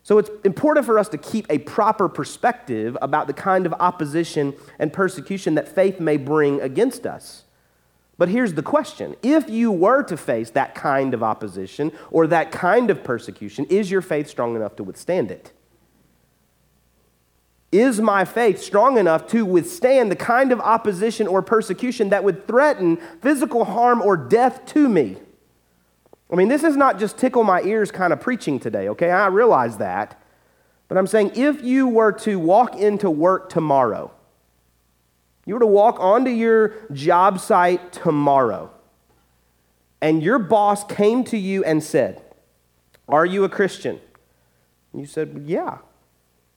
So 0.05 0.19
it's 0.19 0.31
important 0.45 0.85
for 0.85 0.99
us 0.99 1.09
to 1.09 1.19
keep 1.19 1.47
a 1.49 1.59
proper 1.59 2.11
perspective 2.11 2.97
about 3.01 3.27
the 3.27 3.33
kind 3.33 3.65
of 3.65 3.73
opposition 3.73 4.55
and 4.79 4.93
persecution 4.93 5.55
that 5.55 5.67
faith 5.67 5.99
may 5.99 6.19
bring 6.19 6.61
against 6.61 7.07
us. 7.07 7.45
But 8.19 8.29
here's 8.29 8.53
the 8.53 8.63
question 8.63 9.17
if 9.23 9.49
you 9.49 9.73
were 9.73 10.03
to 10.05 10.17
face 10.19 10.51
that 10.51 10.75
kind 10.75 11.15
of 11.15 11.23
opposition 11.23 11.91
or 12.11 12.27
that 12.27 12.53
kind 12.53 12.91
of 12.91 13.03
persecution, 13.03 13.65
is 13.65 13.91
your 13.91 14.03
faith 14.03 14.29
strong 14.29 14.55
enough 14.55 14.77
to 14.77 14.85
withstand 14.85 15.31
it? 15.31 15.53
Is 17.73 17.99
my 17.99 18.27
faith 18.27 18.63
strong 18.63 18.99
enough 18.99 19.27
to 19.29 19.45
withstand 19.47 20.13
the 20.13 20.17
kind 20.17 20.53
of 20.53 20.61
opposition 20.61 21.27
or 21.27 21.41
persecution 21.41 22.11
that 22.11 22.23
would 22.23 22.47
threaten 22.47 22.99
physical 23.23 23.65
harm 23.65 24.03
or 24.03 24.19
death 24.19 24.67
to 24.67 24.87
me? 24.87 25.17
I 26.35 26.37
mean, 26.37 26.49
this 26.49 26.65
is 26.65 26.77
not 26.77 26.99
just 26.99 27.17
tickle 27.17 27.45
my 27.45 27.63
ears 27.63 27.93
kind 27.93 28.13
of 28.13 28.21
preaching 28.21 28.59
today, 28.59 28.89
okay? 28.89 29.09
I 29.09 29.29
realize 29.29 29.77
that. 29.77 30.21
But 30.89 30.99
I'm 30.99 31.07
saying 31.07 31.31
if 31.37 31.63
you 31.63 31.87
were 31.87 32.11
to 32.11 32.41
walk 32.41 32.75
into 32.75 33.09
work 33.09 33.49
tomorrow, 33.49 34.11
you 35.47 35.55
were 35.55 35.61
to 35.61 35.67
walk 35.67 36.01
onto 36.01 36.33
your 36.33 36.75
job 36.93 37.39
site 37.39 37.93
tomorrow, 37.93 38.73
and 40.01 40.25
your 40.25 40.41
boss 40.41 40.83
came 40.83 41.23
to 41.23 41.39
you 41.39 41.63
and 41.63 41.81
said, 41.81 42.21
Are 43.09 43.25
you 43.25 43.45
a 43.45 43.49
Christian? 43.49 44.01
And 44.93 45.01
you 45.01 45.07
said, 45.07 45.45
Yeah. 45.47 45.79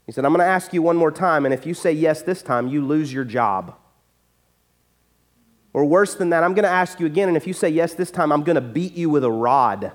He 0.08 0.12
said, 0.12 0.26
I'm 0.26 0.32
going 0.32 0.40
to 0.40 0.52
ask 0.52 0.74
you 0.74 0.82
one 0.82 0.98
more 0.98 1.12
time, 1.12 1.46
and 1.46 1.54
if 1.54 1.68
you 1.68 1.76
say 1.76 1.92
yes 1.92 2.24
this 2.24 2.42
time, 2.42 2.68
you 2.68 2.84
lose 2.84 3.14
your 3.14 3.26
job. 3.26 3.76
Or 5.78 5.86
worse 5.86 6.16
than 6.16 6.32
that, 6.32 6.44
I'm 6.44 6.56
going 6.56 6.64
to 6.64 6.70
ask 6.70 7.00
you 7.00 7.06
again, 7.06 7.28
and 7.28 7.38
if 7.38 7.46
you 7.46 7.54
say 7.54 7.70
yes 7.70 7.94
this 7.94 8.10
time, 8.10 8.32
I'm 8.32 8.42
going 8.42 8.56
to 8.56 8.62
beat 8.62 8.96
you 8.96 9.12
with 9.12 9.24
a 9.24 9.30
rod, 9.30 9.92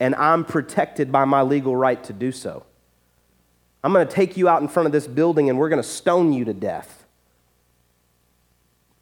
and 0.00 0.14
I'm 0.14 0.46
protected 0.46 1.12
by 1.12 1.26
my 1.26 1.42
legal 1.42 1.76
right 1.76 2.02
to 2.04 2.14
do 2.14 2.32
so. 2.32 2.64
I'm 3.82 3.92
going 3.92 4.08
to 4.08 4.10
take 4.10 4.38
you 4.38 4.48
out 4.48 4.62
in 4.62 4.68
front 4.68 4.86
of 4.86 4.92
this 4.92 5.06
building 5.06 5.50
and 5.50 5.58
we're 5.58 5.68
going 5.68 5.82
to 5.82 5.86
stone 5.86 6.32
you 6.32 6.46
to 6.46 6.54
death. 6.54 7.04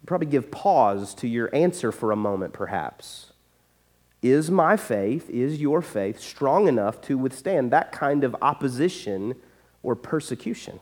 Probably 0.05 0.27
give 0.27 0.51
pause 0.51 1.13
to 1.15 1.27
your 1.29 1.49
answer 1.55 1.89
for 1.93 2.11
a 2.11 2.17
moment, 2.17 2.51
perhaps. 2.51 3.31
Is 4.21 4.51
my 4.51 4.75
faith, 4.75 5.29
is 5.29 5.61
your 5.61 5.81
faith 5.81 6.19
strong 6.19 6.67
enough 6.67 6.99
to 7.03 7.17
withstand 7.17 7.71
that 7.71 7.93
kind 7.93 8.25
of 8.25 8.35
opposition 8.41 9.35
or 9.83 9.95
persecution? 9.95 10.81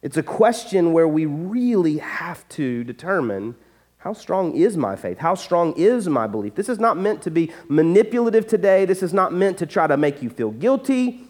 It's 0.00 0.16
a 0.16 0.22
question 0.22 0.92
where 0.92 1.08
we 1.08 1.26
really 1.26 1.98
have 1.98 2.48
to 2.50 2.84
determine 2.84 3.56
how 3.98 4.12
strong 4.12 4.54
is 4.54 4.76
my 4.76 4.94
faith? 4.94 5.18
How 5.18 5.34
strong 5.34 5.74
is 5.76 6.08
my 6.08 6.26
belief? 6.26 6.54
This 6.54 6.68
is 6.68 6.78
not 6.78 6.96
meant 6.96 7.20
to 7.22 7.30
be 7.30 7.52
manipulative 7.68 8.46
today. 8.46 8.84
This 8.84 9.02
is 9.02 9.12
not 9.12 9.32
meant 9.32 9.58
to 9.58 9.66
try 9.66 9.86
to 9.88 9.96
make 9.96 10.22
you 10.22 10.30
feel 10.30 10.52
guilty. 10.52 11.24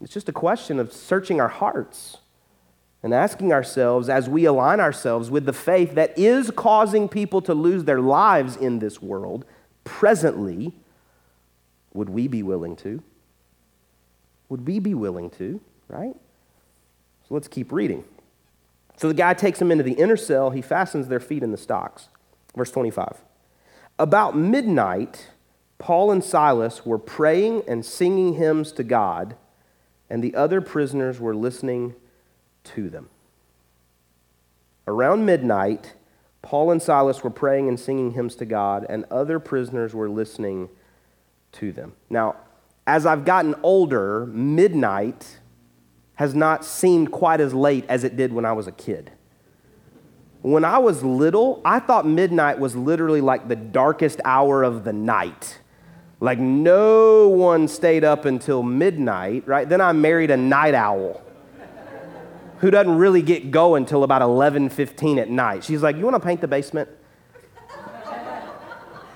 It's 0.00 0.12
just 0.12 0.28
a 0.28 0.32
question 0.32 0.78
of 0.78 0.92
searching 0.92 1.40
our 1.40 1.48
hearts 1.48 2.18
and 3.02 3.12
asking 3.12 3.52
ourselves 3.52 4.08
as 4.08 4.28
we 4.28 4.46
align 4.46 4.80
ourselves 4.80 5.30
with 5.30 5.44
the 5.44 5.52
faith 5.52 5.94
that 5.94 6.18
is 6.18 6.50
causing 6.50 7.08
people 7.08 7.42
to 7.42 7.54
lose 7.54 7.84
their 7.84 8.00
lives 8.00 8.56
in 8.56 8.78
this 8.78 9.02
world 9.02 9.44
presently, 9.84 10.72
would 11.92 12.08
we 12.08 12.26
be 12.26 12.42
willing 12.42 12.74
to? 12.76 13.02
Would 14.48 14.66
we 14.66 14.78
be 14.78 14.94
willing 14.94 15.30
to, 15.30 15.60
right? 15.88 16.14
So 17.28 17.34
let's 17.34 17.48
keep 17.48 17.70
reading. 17.70 18.04
So 18.96 19.08
the 19.08 19.14
guy 19.14 19.34
takes 19.34 19.58
them 19.58 19.70
into 19.70 19.84
the 19.84 19.92
inner 19.92 20.16
cell, 20.16 20.50
he 20.50 20.62
fastens 20.62 21.08
their 21.08 21.20
feet 21.20 21.42
in 21.42 21.52
the 21.52 21.58
stocks. 21.58 22.08
Verse 22.56 22.70
25. 22.70 23.22
About 23.98 24.36
midnight, 24.36 25.28
Paul 25.78 26.10
and 26.10 26.24
Silas 26.24 26.86
were 26.86 26.98
praying 26.98 27.62
and 27.68 27.84
singing 27.84 28.34
hymns 28.34 28.72
to 28.72 28.84
God 28.84 29.36
and 30.08 30.22
the 30.22 30.34
other 30.34 30.60
prisoners 30.60 31.20
were 31.20 31.34
listening 31.34 31.94
to 32.64 32.88
them. 32.88 33.08
Around 34.86 35.26
midnight, 35.26 35.94
Paul 36.42 36.70
and 36.70 36.80
Silas 36.80 37.24
were 37.24 37.30
praying 37.30 37.68
and 37.68 37.78
singing 37.78 38.12
hymns 38.12 38.36
to 38.36 38.44
God, 38.44 38.86
and 38.88 39.04
other 39.10 39.40
prisoners 39.40 39.94
were 39.94 40.08
listening 40.08 40.68
to 41.52 41.72
them. 41.72 41.94
Now, 42.08 42.36
as 42.86 43.04
I've 43.04 43.24
gotten 43.24 43.56
older, 43.64 44.26
midnight 44.26 45.38
has 46.16 46.34
not 46.34 46.64
seemed 46.64 47.12
quite 47.12 47.40
as 47.40 47.54
late 47.54 47.84
as 47.88 48.04
it 48.04 48.16
did 48.16 48.32
when 48.32 48.44
I 48.44 48.52
was 48.52 48.66
a 48.66 48.72
kid. 48.72 49.12
When 50.42 50.64
I 50.64 50.78
was 50.78 51.02
little, 51.02 51.60
I 51.64 51.78
thought 51.78 52.06
midnight 52.06 52.58
was 52.58 52.76
literally 52.76 53.20
like 53.20 53.48
the 53.48 53.56
darkest 53.56 54.20
hour 54.24 54.62
of 54.62 54.84
the 54.84 54.92
night. 54.92 55.60
Like 56.20 56.38
no 56.38 57.28
one 57.28 57.68
stayed 57.68 58.04
up 58.04 58.24
until 58.24 58.62
midnight, 58.62 59.46
right? 59.46 59.68
Then 59.68 59.80
I 59.80 59.92
married 59.92 60.30
a 60.30 60.36
night 60.36 60.74
owl 60.74 61.22
who 62.58 62.70
doesn't 62.70 62.96
really 62.96 63.20
get 63.22 63.50
going 63.50 63.82
until 63.82 64.02
about 64.02 64.22
11:15 64.22 65.18
at 65.18 65.28
night. 65.28 65.64
She's 65.64 65.82
like, 65.82 65.96
"You 65.96 66.04
want 66.04 66.14
to 66.14 66.20
paint 66.20 66.40
the 66.40 66.48
basement?" 66.48 66.88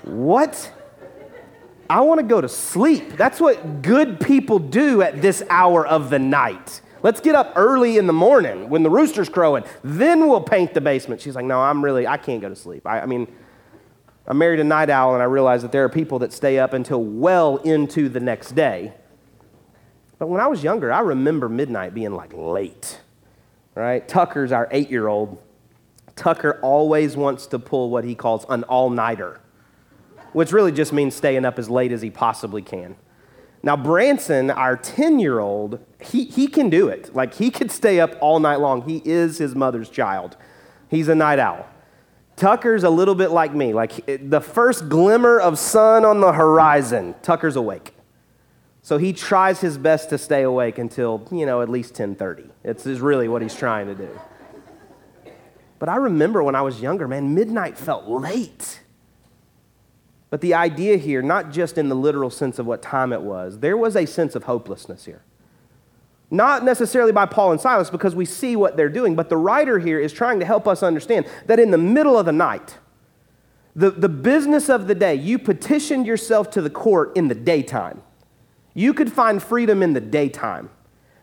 what? 0.03 0.71
I 1.89 2.01
want 2.01 2.19
to 2.19 2.25
go 2.25 2.39
to 2.39 2.47
sleep. 2.47 3.17
That's 3.17 3.41
what 3.41 3.81
good 3.81 4.19
people 4.19 4.59
do 4.59 5.01
at 5.01 5.21
this 5.21 5.43
hour 5.49 5.85
of 5.85 6.09
the 6.09 6.19
night. 6.19 6.81
Let's 7.03 7.19
get 7.19 7.35
up 7.35 7.53
early 7.55 7.97
in 7.97 8.07
the 8.07 8.13
morning 8.13 8.69
when 8.69 8.83
the 8.83 8.89
rooster's 8.89 9.29
crowing. 9.29 9.63
Then 9.83 10.27
we'll 10.27 10.41
paint 10.41 10.73
the 10.73 10.81
basement. 10.81 11.21
She's 11.21 11.35
like, 11.35 11.45
No, 11.45 11.59
I'm 11.59 11.83
really, 11.83 12.05
I 12.07 12.17
can't 12.17 12.41
go 12.41 12.49
to 12.49 12.55
sleep. 12.55 12.85
I, 12.85 13.01
I 13.01 13.05
mean, 13.05 13.27
I'm 14.27 14.37
married 14.37 14.59
a 14.59 14.63
night 14.63 14.89
owl 14.89 15.13
and 15.13 15.21
I 15.21 15.25
realized 15.25 15.63
that 15.63 15.71
there 15.71 15.83
are 15.83 15.89
people 15.89 16.19
that 16.19 16.31
stay 16.31 16.59
up 16.59 16.73
until 16.73 17.03
well 17.03 17.57
into 17.57 18.07
the 18.07 18.19
next 18.19 18.51
day. 18.51 18.93
But 20.19 20.27
when 20.27 20.39
I 20.39 20.47
was 20.47 20.63
younger, 20.63 20.93
I 20.93 20.99
remember 20.99 21.49
midnight 21.49 21.95
being 21.95 22.13
like 22.13 22.31
late, 22.33 23.01
right? 23.73 24.07
Tucker's 24.07 24.51
our 24.51 24.67
eight 24.69 24.91
year 24.91 25.07
old. 25.07 25.41
Tucker 26.15 26.59
always 26.61 27.17
wants 27.17 27.47
to 27.47 27.57
pull 27.57 27.89
what 27.89 28.03
he 28.03 28.13
calls 28.13 28.45
an 28.47 28.63
all 28.65 28.91
nighter, 28.91 29.41
which 30.33 30.51
really 30.51 30.71
just 30.71 30.93
means 30.93 31.15
staying 31.15 31.43
up 31.43 31.57
as 31.57 31.69
late 31.69 31.91
as 31.91 32.03
he 32.03 32.11
possibly 32.11 32.61
can. 32.61 32.95
Now, 33.63 33.77
Branson, 33.77 34.49
our 34.49 34.75
10 34.75 35.19
year 35.19 35.39
old, 35.39 35.79
he, 35.99 36.25
he 36.25 36.47
can 36.47 36.69
do 36.69 36.87
it. 36.87 37.15
Like, 37.15 37.35
he 37.35 37.51
could 37.51 37.71
stay 37.71 37.99
up 37.99 38.15
all 38.19 38.39
night 38.39 38.59
long. 38.59 38.81
He 38.83 39.01
is 39.05 39.37
his 39.37 39.55
mother's 39.55 39.89
child. 39.89 40.35
He's 40.89 41.07
a 41.07 41.15
night 41.15 41.39
owl. 41.39 41.67
Tucker's 42.35 42.83
a 42.83 42.89
little 42.89 43.13
bit 43.13 43.29
like 43.29 43.53
me. 43.53 43.73
Like 43.73 44.03
the 44.07 44.41
first 44.41 44.89
glimmer 44.89 45.39
of 45.39 45.59
sun 45.59 46.05
on 46.05 46.21
the 46.21 46.33
horizon, 46.33 47.13
Tucker's 47.21 47.55
awake. 47.55 47.93
So 48.81 48.97
he 48.97 49.13
tries 49.13 49.61
his 49.61 49.77
best 49.77 50.09
to 50.09 50.17
stay 50.17 50.41
awake 50.41 50.79
until, 50.79 51.27
you 51.31 51.45
know, 51.45 51.61
at 51.61 51.69
least 51.69 51.93
10:30. 51.93 52.49
It's 52.63 52.87
is 52.87 52.99
really 52.99 53.27
what 53.27 53.43
he's 53.43 53.53
trying 53.53 53.87
to 53.87 53.95
do. 53.95 54.09
But 55.77 55.89
I 55.89 55.97
remember 55.97 56.41
when 56.41 56.55
I 56.55 56.61
was 56.63 56.81
younger, 56.81 57.07
man, 57.07 57.35
midnight 57.35 57.77
felt 57.77 58.07
late. 58.07 58.81
But 60.31 60.41
the 60.41 60.53
idea 60.55 60.97
here, 60.97 61.21
not 61.21 61.51
just 61.51 61.77
in 61.77 61.89
the 61.89 61.95
literal 61.95 62.31
sense 62.31 62.57
of 62.57 62.65
what 62.65 62.81
time 62.81 63.13
it 63.13 63.21
was, 63.21 63.59
there 63.59 63.77
was 63.77 63.95
a 63.95 64.07
sense 64.07 64.33
of 64.33 64.45
hopelessness 64.45 65.05
here. 65.05 65.21
Not 66.31 66.63
necessarily 66.63 67.11
by 67.11 67.25
Paul 67.25 67.51
and 67.51 67.59
Silas 67.59 67.89
because 67.89 68.15
we 68.15 68.23
see 68.23 68.55
what 68.55 68.77
they're 68.77 68.89
doing, 68.89 69.13
but 69.13 69.27
the 69.27 69.35
writer 69.35 69.77
here 69.77 69.99
is 69.99 70.13
trying 70.13 70.39
to 70.39 70.45
help 70.45 70.69
us 70.69 70.81
understand 70.81 71.27
that 71.47 71.59
in 71.59 71.71
the 71.71 71.77
middle 71.77 72.17
of 72.17 72.25
the 72.25 72.31
night, 72.31 72.77
the, 73.75 73.91
the 73.91 74.07
business 74.07 74.69
of 74.69 74.87
the 74.87 74.95
day, 74.95 75.15
you 75.15 75.37
petitioned 75.37 76.07
yourself 76.07 76.49
to 76.51 76.61
the 76.61 76.69
court 76.69 77.15
in 77.17 77.27
the 77.27 77.35
daytime. 77.35 78.01
You 78.73 78.93
could 78.93 79.11
find 79.11 79.43
freedom 79.43 79.83
in 79.83 79.91
the 79.91 80.01
daytime. 80.01 80.69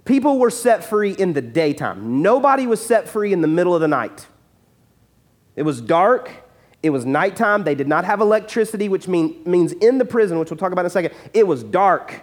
People 0.04 0.38
were 0.38 0.50
set 0.50 0.84
free 0.84 1.12
in 1.12 1.32
the 1.32 1.42
daytime. 1.42 2.20
Nobody 2.20 2.66
was 2.66 2.84
set 2.84 3.08
free 3.08 3.32
in 3.32 3.40
the 3.40 3.48
middle 3.48 3.74
of 3.74 3.80
the 3.80 3.88
night. 3.88 4.26
It 5.56 5.62
was 5.62 5.80
dark. 5.80 6.30
It 6.82 6.90
was 6.90 7.04
nighttime. 7.04 7.64
They 7.64 7.74
did 7.74 7.88
not 7.88 8.04
have 8.04 8.20
electricity, 8.20 8.88
which 8.88 9.08
mean, 9.08 9.42
means 9.44 9.72
in 9.72 9.98
the 9.98 10.04
prison, 10.04 10.38
which 10.38 10.50
we'll 10.50 10.58
talk 10.58 10.72
about 10.72 10.82
in 10.82 10.86
a 10.86 10.90
second, 10.90 11.12
it 11.34 11.46
was 11.46 11.64
dark. 11.64 12.22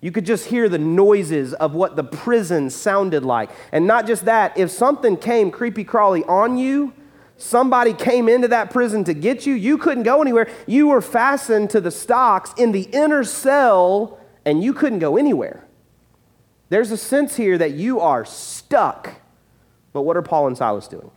You 0.00 0.12
could 0.12 0.26
just 0.26 0.46
hear 0.46 0.68
the 0.68 0.78
noises 0.78 1.54
of 1.54 1.74
what 1.74 1.96
the 1.96 2.04
prison 2.04 2.70
sounded 2.70 3.24
like. 3.24 3.50
And 3.72 3.86
not 3.86 4.06
just 4.06 4.26
that, 4.26 4.56
if 4.56 4.70
something 4.70 5.16
came 5.16 5.50
creepy 5.50 5.84
crawly 5.84 6.22
on 6.24 6.58
you, 6.58 6.92
somebody 7.36 7.94
came 7.94 8.28
into 8.28 8.48
that 8.48 8.70
prison 8.70 9.04
to 9.04 9.14
get 9.14 9.46
you, 9.46 9.54
you 9.54 9.78
couldn't 9.78 10.04
go 10.04 10.20
anywhere. 10.20 10.48
You 10.66 10.88
were 10.88 11.00
fastened 11.00 11.70
to 11.70 11.80
the 11.80 11.90
stocks 11.90 12.52
in 12.58 12.72
the 12.72 12.82
inner 12.92 13.24
cell 13.24 14.20
and 14.44 14.62
you 14.62 14.72
couldn't 14.72 14.98
go 14.98 15.16
anywhere. 15.16 15.64
There's 16.68 16.90
a 16.90 16.96
sense 16.96 17.36
here 17.36 17.56
that 17.56 17.72
you 17.72 18.00
are 18.00 18.24
stuck. 18.24 19.20
But 19.92 20.02
what 20.02 20.16
are 20.16 20.22
Paul 20.22 20.46
and 20.46 20.56
Silas 20.56 20.86
doing? 20.86 21.10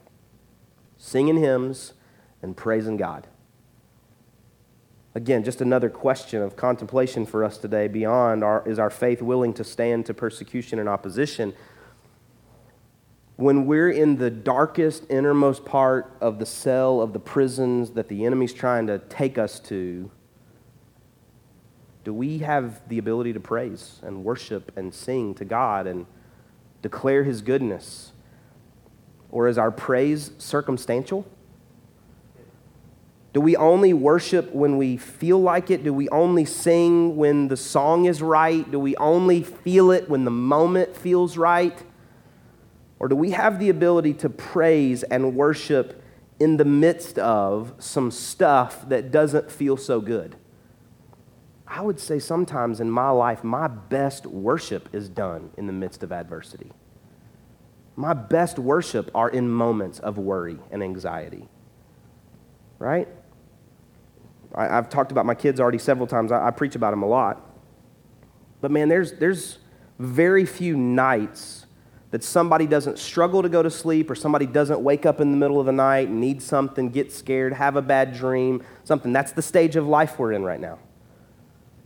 Singing 0.98 1.38
hymns 1.38 1.94
and 2.42 2.56
praising 2.56 2.98
God. 2.98 3.28
Again, 5.14 5.44
just 5.44 5.60
another 5.60 5.90
question 5.90 6.42
of 6.42 6.56
contemplation 6.56 7.26
for 7.26 7.44
us 7.44 7.58
today 7.58 7.88
beyond 7.88 8.44
our, 8.44 8.68
is 8.68 8.80
our 8.80 8.90
faith 8.90 9.22
willing 9.22 9.54
to 9.56 9.64
stand 9.64 10.06
to 10.06 10.14
persecution 10.14 10.80
and 10.80 10.88
opposition? 10.88 11.54
When 13.36 13.66
we're 13.66 13.90
in 13.90 14.18
the 14.18 14.30
darkest, 14.30 15.06
innermost 15.10 15.66
part 15.66 16.16
of 16.22 16.40
the 16.40 16.46
cell 16.46 17.02
of 17.02 17.12
the 17.12 17.20
prisons 17.20 17.92
that 17.92 18.08
the 18.08 18.26
enemy's 18.26 18.54
trying 18.54 18.88
to 18.88 19.00
take 19.00 19.38
us 19.38 19.60
to, 19.62 20.10
do 22.04 22.14
we 22.14 22.40
have 22.40 22.88
the 22.88 22.98
ability 22.98 23.34
to 23.34 23.40
praise 23.40 24.00
and 24.04 24.24
worship 24.24 24.72
and 24.78 24.94
sing 24.94 25.36
to 25.36 25.46
God 25.46 25.88
and 25.88 26.06
declare 26.82 27.24
his 27.24 27.42
goodness? 27.42 28.14
Or 29.30 29.48
is 29.48 29.58
our 29.58 29.72
praise 29.72 30.32
circumstantial? 30.38 31.28
Do 33.34 33.40
we 33.40 33.56
only 33.56 33.94
worship 33.94 34.54
when 34.54 34.78
we 34.78 34.98
feel 34.98 35.42
like 35.42 35.72
it? 35.72 35.84
Do 35.84 35.94
we 35.94 36.10
only 36.10 36.44
sing 36.44 37.16
when 37.16 37.48
the 37.48 37.56
song 37.56 38.06
is 38.06 38.22
right? 38.22 38.70
Do 38.70 38.78
we 38.78 38.96
only 38.98 39.42
feel 39.42 39.92
it 39.92 40.10
when 40.10 40.26
the 40.26 40.32
moment 40.32 40.98
feels 40.98 41.38
right? 41.38 41.78
Or 43.00 43.08
do 43.08 43.16
we 43.16 43.32
have 43.32 43.58
the 43.58 43.70
ability 43.70 44.16
to 44.16 44.30
praise 44.30 45.04
and 45.04 45.36
worship 45.36 46.04
in 46.40 46.58
the 46.58 46.66
midst 46.66 47.18
of 47.20 47.74
some 47.80 48.12
stuff 48.12 48.88
that 48.90 49.12
doesn't 49.12 49.50
feel 49.50 49.78
so 49.78 50.02
good? 50.02 50.36
I 51.66 51.80
would 51.80 52.02
say 52.02 52.20
sometimes 52.20 52.82
in 52.82 52.92
my 52.92 53.12
life, 53.12 53.46
my 53.46 53.68
best 53.68 54.26
worship 54.26 54.90
is 54.94 55.08
done 55.08 55.52
in 55.58 55.68
the 55.68 55.74
midst 55.74 56.04
of 56.04 56.12
adversity. 56.12 56.70
My 57.96 58.14
best 58.14 58.60
worship 58.60 59.10
are 59.16 59.30
in 59.30 59.50
moments 59.50 60.00
of 60.00 60.18
worry 60.18 60.58
and 60.70 60.84
anxiety. 60.84 61.48
Right? 62.78 63.08
I, 64.56 64.66
have 64.66 64.90
talked 64.90 65.12
about 65.12 65.26
my 65.26 65.36
kids 65.36 65.60
already 65.60 65.78
several 65.78 66.08
times. 66.08 66.32
I, 66.32 66.48
I 66.48 66.52
preach 66.52 66.76
about 66.76 66.92
them 66.92 67.04
a 67.04 67.08
lot. 67.08 67.42
But 68.60 68.72
man, 68.72 68.90
there's, 68.90 69.14
there's 69.14 69.58
very 70.00 70.46
few 70.46 70.78
nights 70.78 71.66
that 72.12 72.24
somebody 72.24 72.68
doesn't 72.68 73.00
struggle 73.00 73.42
to 73.42 73.50
go 73.50 73.64
to 73.64 73.72
sleep 73.72 74.10
or 74.10 74.16
somebody 74.16 74.46
doesn't 74.46 74.82
wake 74.82 75.06
up 75.06 75.22
in 75.22 75.32
the 75.32 75.38
middle 75.38 75.60
of 75.60 75.66
the 75.66 75.72
night, 75.72 76.10
need 76.10 76.42
something, 76.42 76.90
get 76.90 77.12
scared, 77.12 77.54
have 77.54 77.78
a 77.78 77.82
bad 77.82 78.14
dream, 78.14 78.62
something. 78.84 79.14
That's 79.14 79.32
the 79.32 79.42
stage 79.42 79.78
of 79.78 79.88
life 79.88 80.20
we're 80.20 80.34
in 80.34 80.44
right 80.44 80.60
now. 80.60 80.78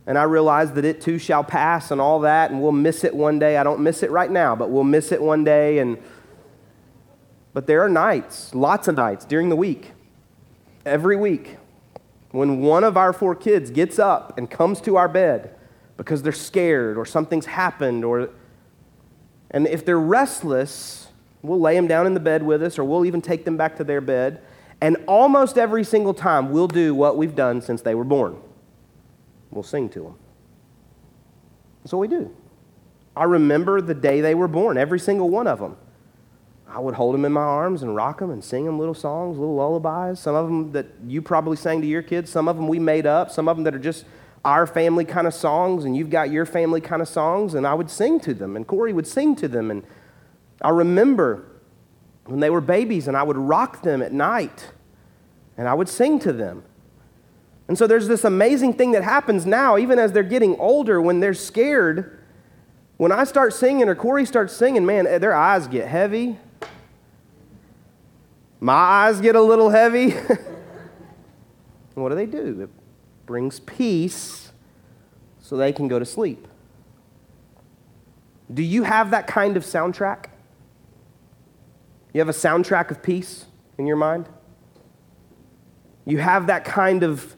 And 0.06 0.18
I 0.18 0.24
realize 0.24 0.72
that 0.72 0.84
it 0.84 1.00
too 1.00 1.18
shall 1.18 1.44
pass 1.44 1.90
and 1.90 2.00
all 2.00 2.20
that, 2.20 2.50
and 2.50 2.60
we'll 2.60 2.72
miss 2.72 3.04
it 3.04 3.14
one 3.14 3.38
day. 3.38 3.56
I 3.56 3.64
don't 3.64 3.80
miss 3.80 4.02
it 4.02 4.10
right 4.10 4.30
now, 4.30 4.54
but 4.54 4.70
we'll 4.70 4.84
miss 4.84 5.10
it 5.12 5.20
one 5.20 5.42
day. 5.42 5.78
And 5.78 5.98
but 7.52 7.66
there 7.66 7.82
are 7.82 7.88
nights, 7.88 8.54
lots 8.54 8.86
of 8.86 8.96
nights 8.96 9.24
during 9.24 9.48
the 9.48 9.56
week, 9.56 9.92
every 10.84 11.16
week, 11.16 11.56
when 12.36 12.60
one 12.60 12.84
of 12.84 12.96
our 12.96 13.12
four 13.12 13.34
kids 13.34 13.70
gets 13.70 13.98
up 13.98 14.36
and 14.36 14.50
comes 14.50 14.80
to 14.82 14.96
our 14.96 15.08
bed 15.08 15.54
because 15.96 16.22
they're 16.22 16.32
scared 16.32 16.98
or 16.98 17.04
something's 17.06 17.46
happened 17.46 18.04
or 18.04 18.30
and 19.50 19.66
if 19.66 19.84
they're 19.84 19.98
restless, 19.98 21.08
we'll 21.42 21.60
lay 21.60 21.74
them 21.74 21.86
down 21.86 22.06
in 22.06 22.14
the 22.14 22.20
bed 22.20 22.42
with 22.42 22.62
us 22.62 22.78
or 22.78 22.84
we'll 22.84 23.04
even 23.04 23.22
take 23.22 23.44
them 23.44 23.56
back 23.56 23.76
to 23.76 23.84
their 23.84 24.00
bed. 24.00 24.42
And 24.80 24.98
almost 25.06 25.56
every 25.56 25.84
single 25.84 26.12
time, 26.12 26.50
we'll 26.50 26.68
do 26.68 26.94
what 26.94 27.16
we've 27.16 27.34
done 27.34 27.62
since 27.62 27.80
they 27.80 27.94
were 27.94 28.04
born. 28.04 28.36
We'll 29.50 29.62
sing 29.62 29.88
to 29.90 30.00
them. 30.00 30.18
That's 31.82 31.92
what 31.92 32.00
we 32.00 32.08
do. 32.08 32.34
I 33.16 33.24
remember 33.24 33.80
the 33.80 33.94
day 33.94 34.20
they 34.20 34.34
were 34.34 34.48
born, 34.48 34.76
every 34.76 34.98
single 34.98 35.30
one 35.30 35.46
of 35.46 35.58
them. 35.58 35.76
I 36.68 36.80
would 36.80 36.94
hold 36.94 37.14
them 37.14 37.24
in 37.24 37.32
my 37.32 37.40
arms 37.40 37.82
and 37.82 37.94
rock 37.94 38.18
them 38.18 38.30
and 38.30 38.42
sing 38.42 38.64
them 38.64 38.78
little 38.78 38.94
songs, 38.94 39.38
little 39.38 39.54
lullabies. 39.54 40.18
Some 40.18 40.34
of 40.34 40.46
them 40.46 40.72
that 40.72 40.86
you 41.06 41.22
probably 41.22 41.56
sang 41.56 41.80
to 41.80 41.86
your 41.86 42.02
kids, 42.02 42.30
some 42.30 42.48
of 42.48 42.56
them 42.56 42.68
we 42.68 42.78
made 42.78 43.06
up, 43.06 43.30
some 43.30 43.48
of 43.48 43.56
them 43.56 43.64
that 43.64 43.74
are 43.74 43.78
just 43.78 44.04
our 44.44 44.66
family 44.66 45.04
kind 45.04 45.26
of 45.26 45.34
songs, 45.34 45.84
and 45.84 45.96
you've 45.96 46.10
got 46.10 46.30
your 46.30 46.46
family 46.46 46.80
kind 46.80 47.02
of 47.02 47.08
songs, 47.08 47.54
and 47.54 47.66
I 47.66 47.74
would 47.74 47.90
sing 47.90 48.20
to 48.20 48.34
them, 48.34 48.56
and 48.56 48.66
Corey 48.66 48.92
would 48.92 49.06
sing 49.06 49.34
to 49.36 49.48
them. 49.48 49.70
And 49.70 49.84
I 50.62 50.70
remember 50.70 51.46
when 52.26 52.40
they 52.40 52.50
were 52.50 52.60
babies, 52.60 53.08
and 53.08 53.16
I 53.16 53.22
would 53.22 53.36
rock 53.36 53.82
them 53.82 54.02
at 54.02 54.12
night, 54.12 54.72
and 55.56 55.68
I 55.68 55.74
would 55.74 55.88
sing 55.88 56.18
to 56.20 56.32
them. 56.32 56.62
And 57.68 57.76
so 57.76 57.88
there's 57.88 58.06
this 58.06 58.22
amazing 58.22 58.74
thing 58.74 58.92
that 58.92 59.02
happens 59.02 59.46
now, 59.46 59.78
even 59.78 59.98
as 59.98 60.12
they're 60.12 60.22
getting 60.22 60.56
older, 60.60 61.00
when 61.00 61.18
they're 61.18 61.34
scared. 61.34 62.24
When 62.96 63.10
I 63.10 63.24
start 63.24 63.52
singing 63.52 63.88
or 63.88 63.96
Corey 63.96 64.24
starts 64.24 64.56
singing, 64.56 64.86
man, 64.86 65.04
their 65.04 65.34
eyes 65.34 65.66
get 65.66 65.88
heavy. 65.88 66.38
My 68.60 68.72
eyes 68.72 69.20
get 69.20 69.36
a 69.36 69.40
little 69.40 69.70
heavy. 69.70 70.10
what 71.94 72.10
do 72.10 72.14
they 72.14 72.26
do? 72.26 72.62
It 72.62 72.70
brings 73.26 73.60
peace 73.60 74.52
so 75.40 75.56
they 75.56 75.72
can 75.72 75.88
go 75.88 75.98
to 75.98 76.04
sleep. 76.04 76.46
Do 78.52 78.62
you 78.62 78.84
have 78.84 79.10
that 79.10 79.26
kind 79.26 79.56
of 79.56 79.64
soundtrack? 79.64 80.26
You 82.12 82.20
have 82.20 82.28
a 82.28 82.32
soundtrack 82.32 82.90
of 82.90 83.02
peace 83.02 83.46
in 83.76 83.86
your 83.86 83.96
mind? 83.96 84.28
You 86.04 86.18
have 86.18 86.46
that 86.46 86.64
kind 86.64 87.02
of 87.02 87.36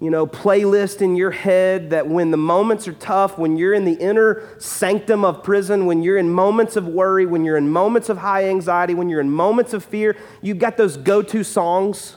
you 0.00 0.10
know, 0.10 0.26
playlist 0.26 1.00
in 1.00 1.16
your 1.16 1.30
head 1.30 1.90
that 1.90 2.06
when 2.06 2.30
the 2.30 2.36
moments 2.36 2.86
are 2.86 2.92
tough, 2.92 3.38
when 3.38 3.56
you're 3.56 3.72
in 3.72 3.86
the 3.86 3.94
inner 3.94 4.46
sanctum 4.58 5.24
of 5.24 5.42
prison, 5.42 5.86
when 5.86 6.02
you're 6.02 6.18
in 6.18 6.28
moments 6.28 6.76
of 6.76 6.86
worry, 6.86 7.24
when 7.24 7.44
you're 7.44 7.56
in 7.56 7.70
moments 7.70 8.10
of 8.10 8.18
high 8.18 8.44
anxiety, 8.44 8.92
when 8.92 9.08
you're 9.08 9.22
in 9.22 9.30
moments 9.30 9.72
of 9.72 9.82
fear, 9.82 10.14
you've 10.42 10.58
got 10.58 10.76
those 10.76 10.98
go 10.98 11.22
to 11.22 11.42
songs 11.42 12.16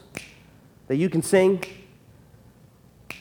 that 0.88 0.96
you 0.96 1.08
can 1.08 1.22
sing. 1.22 1.64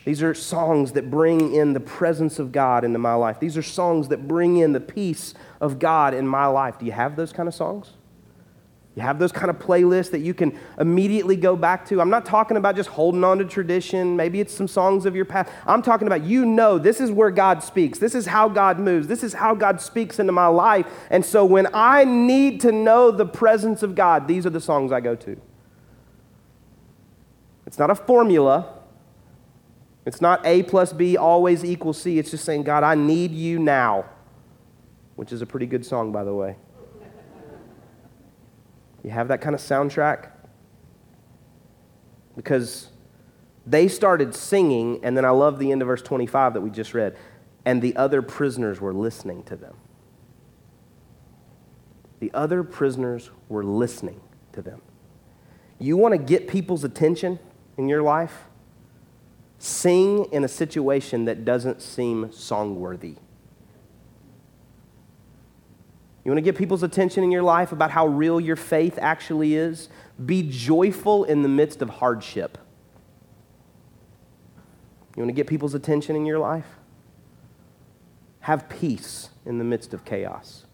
These 0.04 0.24
are 0.24 0.34
songs 0.34 0.92
that 0.94 1.10
bring 1.10 1.54
in 1.54 1.72
the 1.74 1.80
presence 1.80 2.38
of 2.38 2.52
God 2.52 2.84
into 2.84 3.00
my 3.00 3.14
life. 3.14 3.40
These 3.40 3.56
are 3.56 3.62
songs 3.62 4.10
that 4.10 4.28
bring 4.28 4.58
in 4.58 4.74
the 4.74 4.80
peace 4.80 5.34
of 5.62 5.80
God 5.80 6.14
in 6.14 6.28
my 6.28 6.48
life. 6.48 6.80
Do 6.80 6.86
you 6.86 6.92
have 6.92 7.16
those 7.16 7.32
kind 7.32 7.48
of 7.48 7.54
songs? 7.56 7.92
You 8.96 9.04
have 9.04 9.20
those 9.20 9.32
kind 9.32 9.50
of 9.50 9.60
playlists 9.60 10.12
that 10.12 10.20
you 10.20 10.34
can 10.34 10.58
immediately 10.80 11.36
go 11.36 11.56
back 11.56 11.88
to. 11.88 12.02
I'm 12.02 12.10
not 12.10 12.26
talking 12.26 12.58
about 12.58 12.76
just 12.76 12.90
holding 12.90 13.24
on 13.24 13.38
to 13.38 13.46
tradition. 13.46 14.18
Maybe 14.18 14.42
it's 14.42 14.54
some 14.54 14.68
songs 14.68 15.06
of 15.06 15.16
your 15.16 15.26
past. 15.26 15.52
I'm 15.66 15.82
talking 15.82 16.08
about 16.08 16.24
you 16.24 16.46
know 16.46 16.78
this 16.78 17.00
is 17.00 17.12
where 17.12 17.32
God 17.32 17.64
speaks. 17.64 18.00
This 18.00 18.16
is 18.16 18.26
how 18.26 18.50
God 18.50 18.80
moves. 18.80 19.08
This 19.08 19.24
is 19.24 19.34
how 19.34 19.54
God 19.54 19.80
speaks 19.80 20.20
into 20.20 20.34
my 20.34 20.48
life. 20.48 20.88
And 21.12 21.24
so 21.24 21.46
when 21.46 21.68
I 21.74 22.04
need 22.04 22.62
to 22.62 22.72
know 22.72 23.12
the 23.12 23.26
presence 23.26 23.84
of 23.84 23.96
God, 23.96 24.28
these 24.28 24.46
are 24.46 24.50
the 24.50 24.62
songs 24.62 24.92
I 24.92 25.00
go 25.00 25.16
to. 25.16 25.40
It's 27.66 27.78
not 27.78 27.92
a 27.92 27.96
formula. 27.96 28.74
It's 30.06 30.22
not 30.22 30.44
A 30.44 30.64
plus 30.64 30.92
B 30.92 31.16
always 31.16 31.64
equals 31.64 32.02
C. 32.02 32.18
It's 32.18 32.32
just 32.32 32.44
saying, 32.44 32.64
God, 32.64 32.84
I 32.84 32.96
need 32.96 33.32
you 33.32 33.60
now, 33.60 34.06
which 35.16 35.32
is 35.32 35.44
a 35.44 35.46
pretty 35.46 35.68
good 35.68 35.86
song, 35.86 36.12
by 36.12 36.24
the 36.24 36.34
way. 36.34 36.56
You 39.04 39.12
have 39.12 39.28
that 39.30 39.42
kind 39.42 39.56
of 39.56 39.62
soundtrack? 39.62 40.30
Because 42.36 42.90
they 43.66 43.88
started 43.88 44.34
singing, 44.34 45.00
and 45.04 45.16
then 45.16 45.26
I 45.26 45.30
love 45.30 45.60
the 45.60 45.72
end 45.72 45.82
of 45.82 45.88
verse 45.88 46.02
25 46.02 46.54
that 46.54 46.62
we 46.62 46.70
just 46.70 46.94
read, 46.94 47.16
and 47.66 47.82
the 47.82 47.96
other 47.96 48.22
prisoners 48.22 48.82
were 48.82 48.94
listening 48.94 49.44
to 49.44 49.56
them. 49.56 49.76
The 52.20 52.32
other 52.34 52.64
prisoners 52.64 53.30
were 53.48 53.64
listening 53.64 54.20
to 54.54 54.62
them. 54.62 54.82
You 55.80 55.96
want 55.96 56.14
to 56.14 56.18
get 56.18 56.48
people's 56.48 56.84
attention 56.84 57.40
in 57.78 57.88
your 57.88 58.02
life? 58.02 58.46
Sing 59.58 60.26
in 60.32 60.44
a 60.44 60.48
situation 60.48 61.26
that 61.26 61.46
doesn't 61.46 61.82
seem 61.82 62.32
song 62.32 62.80
worthy. 62.80 63.16
You 66.30 66.34
want 66.34 66.46
to 66.46 66.52
get 66.52 66.60
people's 66.60 66.84
attention 66.84 67.24
in 67.24 67.32
your 67.32 67.42
life 67.42 67.72
about 67.72 67.90
how 67.90 68.06
real 68.06 68.40
your 68.40 68.56
faith 68.56 69.00
actually 69.02 69.56
is? 69.56 69.90
Be 70.24 70.48
joyful 70.48 71.24
in 71.24 71.42
the 71.42 71.50
midst 71.50 71.82
of 71.82 71.90
hardship. 71.90 72.60
You 75.16 75.24
want 75.24 75.30
to 75.30 75.34
get 75.34 75.48
people's 75.48 75.74
attention 75.74 76.16
in 76.16 76.28
your 76.28 76.38
life? 76.38 76.68
Have 78.42 78.70
peace 78.70 79.30
in 79.44 79.58
the 79.58 79.64
midst 79.64 79.92
of 79.92 80.06
chaos. 80.06 80.68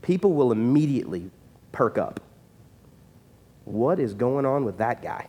People 0.00 0.32
will 0.32 0.52
immediately 0.52 1.30
perk 1.70 1.98
up. 1.98 2.18
What 3.66 3.98
is 3.98 4.14
going 4.14 4.46
on 4.46 4.64
with 4.64 4.78
that 4.78 5.02
guy? 5.02 5.28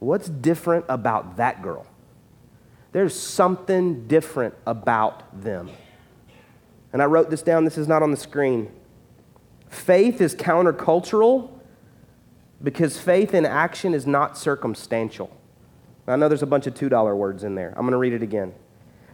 What's 0.00 0.28
different 0.28 0.84
about 0.88 1.36
that 1.36 1.62
girl? 1.62 1.86
There's 2.90 3.16
something 3.16 4.08
different 4.08 4.56
about 4.66 5.44
them. 5.44 5.70
And 6.96 7.02
I 7.02 7.04
wrote 7.04 7.28
this 7.28 7.42
down, 7.42 7.66
this 7.66 7.76
is 7.76 7.86
not 7.86 8.02
on 8.02 8.10
the 8.10 8.16
screen. 8.16 8.72
Faith 9.68 10.22
is 10.22 10.34
countercultural 10.34 11.50
because 12.62 12.98
faith 12.98 13.34
in 13.34 13.44
action 13.44 13.92
is 13.92 14.06
not 14.06 14.38
circumstantial. 14.38 15.30
I 16.06 16.16
know 16.16 16.26
there's 16.26 16.42
a 16.42 16.46
bunch 16.46 16.66
of 16.66 16.72
$2 16.72 17.14
words 17.14 17.44
in 17.44 17.54
there. 17.54 17.74
I'm 17.76 17.82
going 17.82 17.90
to 17.90 17.98
read 17.98 18.14
it 18.14 18.22
again. 18.22 18.54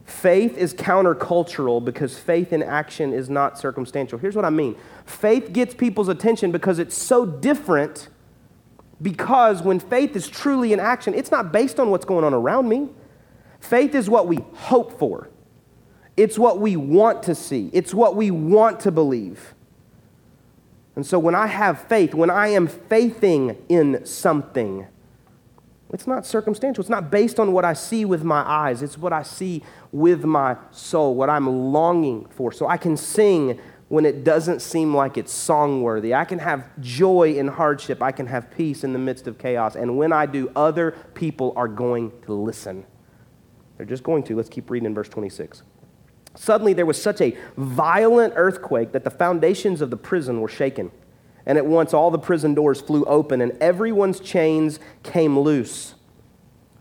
Faith 0.05 0.57
is 0.57 0.73
countercultural 0.75 1.85
because 1.85 2.17
faith 2.17 2.53
in 2.53 2.63
action 2.63 3.13
is 3.13 3.29
not 3.29 3.59
circumstantial. 3.59 4.17
Here's 4.17 4.37
what 4.37 4.45
I 4.45 4.51
mean 4.51 4.77
faith 5.05 5.53
gets 5.53 5.75
people's 5.75 6.07
attention 6.07 6.53
because 6.53 6.79
it's 6.79 6.97
so 6.97 7.27
different. 7.27 8.11
Because 9.03 9.61
when 9.61 9.81
faith 9.81 10.15
is 10.15 10.29
truly 10.29 10.73
in 10.73 10.79
action, 10.79 11.15
it's 11.15 11.33
not 11.33 11.51
based 11.51 11.81
on 11.81 11.91
what's 11.91 12.05
going 12.05 12.25
on 12.25 12.33
around 12.33 12.69
me. 12.69 12.91
Faith 13.59 13.97
is 13.97 14.09
what 14.09 14.29
we 14.29 14.39
hope 14.55 15.01
for. 15.01 15.32
It's 16.17 16.39
what 16.39 16.59
we 16.59 16.77
want 16.77 17.23
to 17.25 17.35
see, 17.35 17.71
it's 17.73 17.95
what 17.95 18.17
we 18.17 18.31
want 18.31 18.81
to 18.81 18.91
believe. 18.91 19.55
And 20.95 21.07
so 21.07 21.19
when 21.19 21.35
I 21.35 21.47
have 21.47 21.83
faith, 21.89 22.13
when 22.13 22.29
I 22.29 22.49
am 22.49 22.67
faithing 22.67 23.57
in 23.69 24.05
something, 24.05 24.87
it's 25.93 26.07
not 26.07 26.25
circumstantial. 26.25 26.81
It's 26.81 26.91
not 26.91 27.11
based 27.11 27.39
on 27.39 27.53
what 27.53 27.65
I 27.65 27.75
see 27.75 28.05
with 28.05 28.25
my 28.25 28.41
eyes. 28.41 28.83
It's 28.83 28.97
what 28.97 29.13
I 29.13 29.23
see 29.23 29.63
with 29.91 30.25
my 30.25 30.57
soul, 30.71 31.15
what 31.15 31.29
I'm 31.29 31.47
longing 31.47 32.27
for. 32.31 32.51
So 32.51 32.67
I 32.67 32.79
can 32.79 32.97
sing 32.97 33.61
when 33.89 34.07
it 34.07 34.25
doesn't 34.25 34.63
seem 34.63 34.97
like 34.97 35.19
it's 35.19 35.31
song 35.31 35.83
worthy. 35.83 36.15
I 36.15 36.25
can 36.25 36.39
have 36.39 36.67
joy 36.81 37.35
in 37.35 37.47
hardship. 37.47 38.03
I 38.03 38.11
can 38.11 38.27
have 38.27 38.51
peace 38.51 38.85
in 38.85 38.95
the 38.95 38.99
midst 38.99 39.27
of 39.27 39.37
chaos. 39.39 39.77
And 39.77 39.99
when 39.99 40.15
I 40.15 40.25
do, 40.25 40.51
other 40.57 40.93
people 41.13 41.53
are 41.57 41.69
going 41.69 42.11
to 42.23 42.33
listen. 42.33 42.87
They're 43.77 43.85
just 43.85 44.03
going 44.03 44.23
to. 44.25 44.37
Let's 44.37 44.49
keep 44.49 44.71
reading 44.71 44.87
in 44.87 44.95
verse 44.95 45.11
26. 45.11 45.63
Suddenly, 46.35 46.73
there 46.73 46.87
was 46.87 47.01
such 47.01 47.21
a 47.21 47.37
violent 47.57 48.35
earthquake 48.37 48.93
that 48.93 49.05
the 49.05 49.11
foundations 49.11 49.81
of 49.81 49.91
the 49.91 49.97
prison 49.97 50.41
were 50.41 50.49
shaken. 50.49 50.91
And 51.45 51.59
at 51.59 51.67
once, 51.67 51.93
all 51.93 52.11
the 52.11 52.19
prison 52.19 52.55
doors 52.55 52.81
flew 52.81 53.05
open, 53.05 53.41
and 53.41 53.53
everyone's 53.61 54.21
chains 54.21 54.79
came 55.03 55.39
loose. 55.39 55.95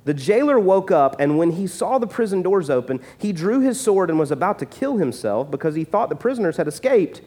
The 0.04 0.14
jailer 0.14 0.60
woke 0.60 0.90
up, 0.90 1.16
and 1.20 1.38
when 1.38 1.52
he 1.52 1.68
saw 1.68 2.00
the 2.00 2.08
prison 2.08 2.42
doors 2.42 2.70
open, 2.70 3.00
he 3.18 3.34
drew 3.34 3.60
his 3.60 3.80
sword 3.80 4.10
and 4.10 4.18
was 4.18 4.32
about 4.32 4.58
to 4.60 4.66
kill 4.66 4.98
himself 4.98 5.52
because 5.52 5.76
he 5.76 5.84
thought 5.84 6.10
the 6.10 6.16
prisoners 6.16 6.58
had 6.58 6.68
escaped. 6.68 7.22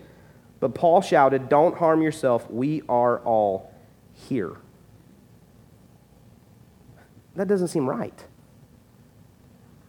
But 0.61 0.75
Paul 0.75 1.01
shouted, 1.01 1.49
Don't 1.49 1.77
harm 1.77 2.03
yourself. 2.03 2.51
We 2.51 2.83
are 2.89 3.19
all 3.21 3.73
here. 4.13 4.57
That 7.37 7.49
doesn't 7.49 7.69
seem 7.69 7.89
right. 7.89 8.25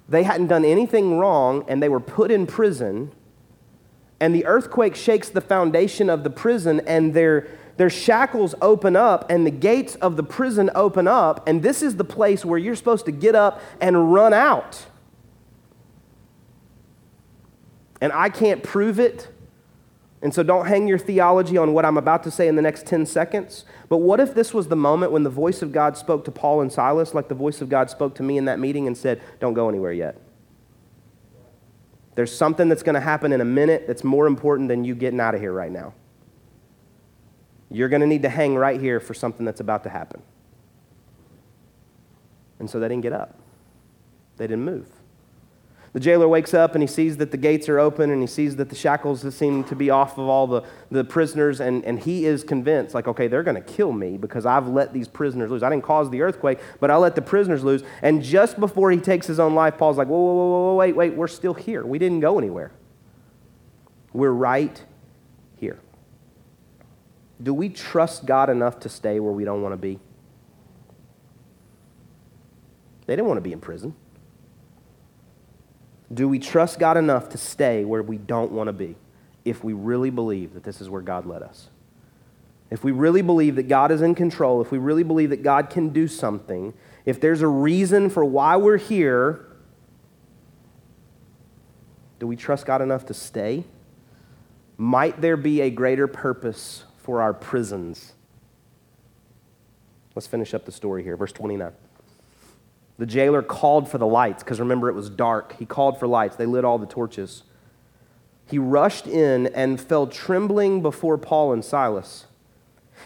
They 0.08 0.24
hadn't 0.24 0.48
done 0.48 0.66
anything 0.66 1.18
wrong 1.18 1.66
and 1.68 1.82
they 1.82 1.90
were 1.90 2.00
put 2.00 2.32
in 2.32 2.46
prison. 2.48 3.12
And 4.20 4.34
the 4.34 4.46
earthquake 4.46 4.96
shakes 4.96 5.30
the 5.30 5.42
foundation 5.42 6.10
of 6.10 6.24
the 6.24 6.30
prison, 6.30 6.82
and 6.88 7.14
they're 7.14 7.48
their 7.78 7.90
shackles 7.90 8.56
open 8.62 8.96
up 8.96 9.30
and 9.30 9.46
the 9.46 9.52
gates 9.52 9.96
of 9.96 10.16
the 10.16 10.24
prison 10.24 10.70
open 10.76 11.08
up, 11.08 11.48
and 11.48 11.62
this 11.62 11.82
is 11.82 11.98
the 11.98 12.06
place 12.06 12.46
where 12.46 12.58
you're 12.58 12.76
supposed 12.76 13.06
to 13.06 13.12
get 13.12 13.36
up 13.36 13.62
and 13.82 14.14
run 14.14 14.34
out. 14.34 14.86
And 18.00 18.14
I 18.14 18.30
can't 18.30 18.64
prove 18.64 19.00
it. 19.00 19.28
And 20.26 20.34
so 20.34 20.42
don't 20.42 20.66
hang 20.66 20.88
your 20.88 20.98
theology 20.98 21.56
on 21.56 21.74
what 21.74 21.86
I'm 21.86 21.98
about 21.98 22.24
to 22.24 22.32
say 22.32 22.48
in 22.48 22.56
the 22.56 22.62
next 22.64 22.88
10 22.88 23.06
seconds. 23.06 23.64
But 23.90 23.98
what 23.98 24.20
if 24.20 24.34
this 24.34 24.56
was 24.56 24.70
the 24.70 24.76
moment 24.76 25.12
when 25.12 25.22
the 25.22 25.30
voice 25.30 25.62
of 25.62 25.72
God 25.72 25.96
spoke 25.98 26.26
to 26.26 26.32
Paul 26.32 26.62
and 26.62 26.74
Silas, 26.74 27.14
like 27.14 27.28
the 27.28 27.36
voice 27.36 27.62
of 27.62 27.70
God 27.70 27.92
spoke 27.92 28.16
to 28.16 28.24
me 28.24 28.40
in 28.40 28.46
that 28.46 28.58
meeting 28.58 28.88
and 28.88 28.98
said, 28.98 29.22
Don't 29.40 29.54
go 29.54 29.70
anywhere 29.70 29.94
yet? 29.94 30.20
There's 32.16 32.36
something 32.36 32.70
that's 32.70 32.82
going 32.82 32.96
to 32.96 33.02
happen 33.02 33.34
in 33.34 33.40
a 33.40 33.46
minute 33.46 33.86
that's 33.86 34.04
more 34.04 34.26
important 34.26 34.68
than 34.68 34.84
you 34.84 34.96
getting 34.96 35.20
out 35.20 35.36
of 35.36 35.42
here 35.42 35.54
right 35.54 35.72
now. 35.72 35.94
You're 37.70 37.90
going 37.90 38.02
to 38.02 38.08
need 38.08 38.24
to 38.24 38.30
hang 38.30 38.56
right 38.56 38.82
here 38.82 39.00
for 39.00 39.14
something 39.14 39.46
that's 39.46 39.60
about 39.60 39.84
to 39.84 39.90
happen. 39.90 40.24
And 42.58 42.68
so 42.68 42.80
they 42.80 42.88
didn't 42.88 43.04
get 43.04 43.14
up, 43.14 43.38
they 44.38 44.48
didn't 44.48 44.66
move. 44.66 44.90
The 45.96 46.02
jailer 46.02 46.28
wakes 46.28 46.54
up 46.54 46.76
and 46.76 46.84
he 46.84 46.88
sees 46.88 47.16
that 47.18 47.32
the 47.32 47.38
gates 47.38 47.70
are 47.70 47.80
open 47.80 48.12
and 48.12 48.20
he 48.20 48.28
sees 48.28 48.58
that 48.58 48.68
the 48.68 48.76
shackles 48.76 49.34
seem 49.34 49.64
to 49.64 49.78
be 49.78 49.90
off 49.90 50.18
of 50.18 50.28
all 50.28 50.46
the, 50.46 50.62
the 50.92 51.06
prisoners, 51.06 51.62
and, 51.62 51.86
and 51.86 51.98
he 51.98 52.26
is 52.26 52.44
convinced, 52.44 52.94
like, 52.94 53.08
okay, 53.08 53.30
they're 53.30 53.44
going 53.44 53.56
to 53.56 53.62
kill 53.62 53.94
me 53.94 54.18
because 54.18 54.46
I've 54.46 54.68
let 54.68 54.92
these 54.92 55.08
prisoners 55.08 55.52
loose. 55.52 55.64
I 55.64 55.70
didn't 55.70 55.86
cause 55.86 56.10
the 56.10 56.22
earthquake, 56.22 56.60
but 56.82 56.92
I 56.92 56.98
let 56.98 57.16
the 57.16 57.22
prisoners 57.22 57.64
loose. 57.64 57.82
And 58.02 58.22
just 58.22 58.60
before 58.60 58.92
he 58.92 58.98
takes 58.98 59.26
his 59.26 59.40
own 59.40 59.56
life, 59.56 59.78
Paul's 59.78 59.98
like, 59.98 60.10
whoa, 60.10 60.20
whoa, 60.20 60.34
whoa, 60.34 60.64
whoa, 60.66 60.76
wait, 60.76 60.98
wait, 60.98 61.14
we're 61.14 61.30
still 61.30 61.54
here. 61.54 61.86
We 61.86 61.98
didn't 61.98 62.20
go 62.20 62.38
anywhere. 62.38 62.74
We're 64.12 64.32
right 64.32 64.84
here. 65.56 65.80
Do 67.42 67.54
we 67.54 67.70
trust 67.70 68.26
God 68.26 68.50
enough 68.50 68.82
to 68.82 68.90
stay 68.90 69.22
where 69.22 69.32
we 69.32 69.46
don't 69.46 69.62
want 69.62 69.72
to 69.72 69.78
be? 69.78 70.02
They 73.06 73.16
didn't 73.16 73.30
want 73.30 73.38
to 73.38 73.42
be 73.42 73.54
in 73.54 73.62
prison. 73.62 73.96
Do 76.14 76.28
we 76.28 76.40
trust 76.40 76.80
God 76.80 76.98
enough 76.98 77.30
to 77.30 77.38
stay 77.38 77.84
where 77.84 78.04
we 78.04 78.18
don't 78.18 78.52
want 78.52 78.68
to 78.68 78.74
be 78.74 78.96
if 79.44 79.64
we 79.64 79.74
really 79.74 80.10
believe 80.10 80.54
that 80.54 80.64
this 80.64 80.82
is 80.82 80.90
where 80.90 81.02
God 81.02 81.26
led 81.26 81.42
us? 81.42 81.70
If 82.70 82.84
we 82.84 82.92
really 82.92 83.22
believe 83.22 83.56
that 83.56 83.68
God 83.68 83.92
is 83.92 84.02
in 84.02 84.16
control, 84.16 84.62
if 84.62 84.72
we 84.72 84.78
really 84.78 85.04
believe 85.04 85.30
that 85.30 85.44
God 85.44 85.70
can 85.70 85.90
do 85.90 86.08
something, 86.08 86.74
if 87.06 87.20
there's 87.22 87.42
a 87.42 87.48
reason 87.48 88.10
for 88.10 88.26
why 88.26 88.56
we're 88.58 88.78
here, 88.78 89.46
do 92.20 92.28
we 92.28 92.36
trust 92.36 92.66
God 92.66 92.82
enough 92.82 93.06
to 93.08 93.14
stay? 93.14 93.66
Might 94.78 95.22
there 95.22 95.38
be 95.38 95.62
a 95.62 95.70
greater 95.70 96.08
purpose 96.08 96.84
for 96.98 97.22
our 97.22 97.34
prisons? 97.34 98.14
Let's 100.16 100.28
finish 100.28 100.54
up 100.54 100.66
the 100.66 100.72
story 100.72 101.04
here. 101.04 101.16
Verse 101.18 101.32
29. 101.32 101.72
The 102.98 103.06
jailer 103.06 103.42
called 103.42 103.90
for 103.90 103.98
the 103.98 104.08
lights 104.08 104.44
because 104.44 104.60
remember, 104.60 104.90
it 104.90 104.94
was 104.94 105.10
dark. 105.10 105.58
He 105.60 105.66
called 105.66 106.00
for 106.00 106.08
lights. 106.08 106.36
They 106.36 106.46
lit 106.46 106.64
all 106.64 106.78
the 106.78 106.86
torches. 106.86 107.44
He 108.48 108.58
rushed 108.58 109.08
in 109.08 109.48
and 109.48 109.82
fell 109.82 110.08
trembling 110.08 110.82
before 110.82 111.18
Paul 111.18 111.52
and 111.52 111.66
Silas. 111.66 112.28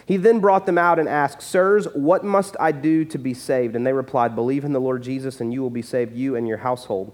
He 0.06 0.16
then 0.16 0.40
brought 0.40 0.66
them 0.66 0.78
out 0.78 0.98
and 0.98 1.08
asked, 1.08 1.42
Sirs, 1.42 1.86
what 1.94 2.24
must 2.24 2.56
I 2.60 2.72
do 2.72 3.04
to 3.06 3.18
be 3.18 3.34
saved? 3.34 3.74
And 3.74 3.86
they 3.86 3.92
replied, 3.92 4.34
Believe 4.34 4.64
in 4.64 4.72
the 4.72 4.80
Lord 4.80 5.02
Jesus, 5.02 5.40
and 5.40 5.52
you 5.52 5.62
will 5.62 5.70
be 5.70 5.82
saved, 5.82 6.14
you 6.14 6.36
and 6.36 6.46
your 6.46 6.58
household. 6.58 7.12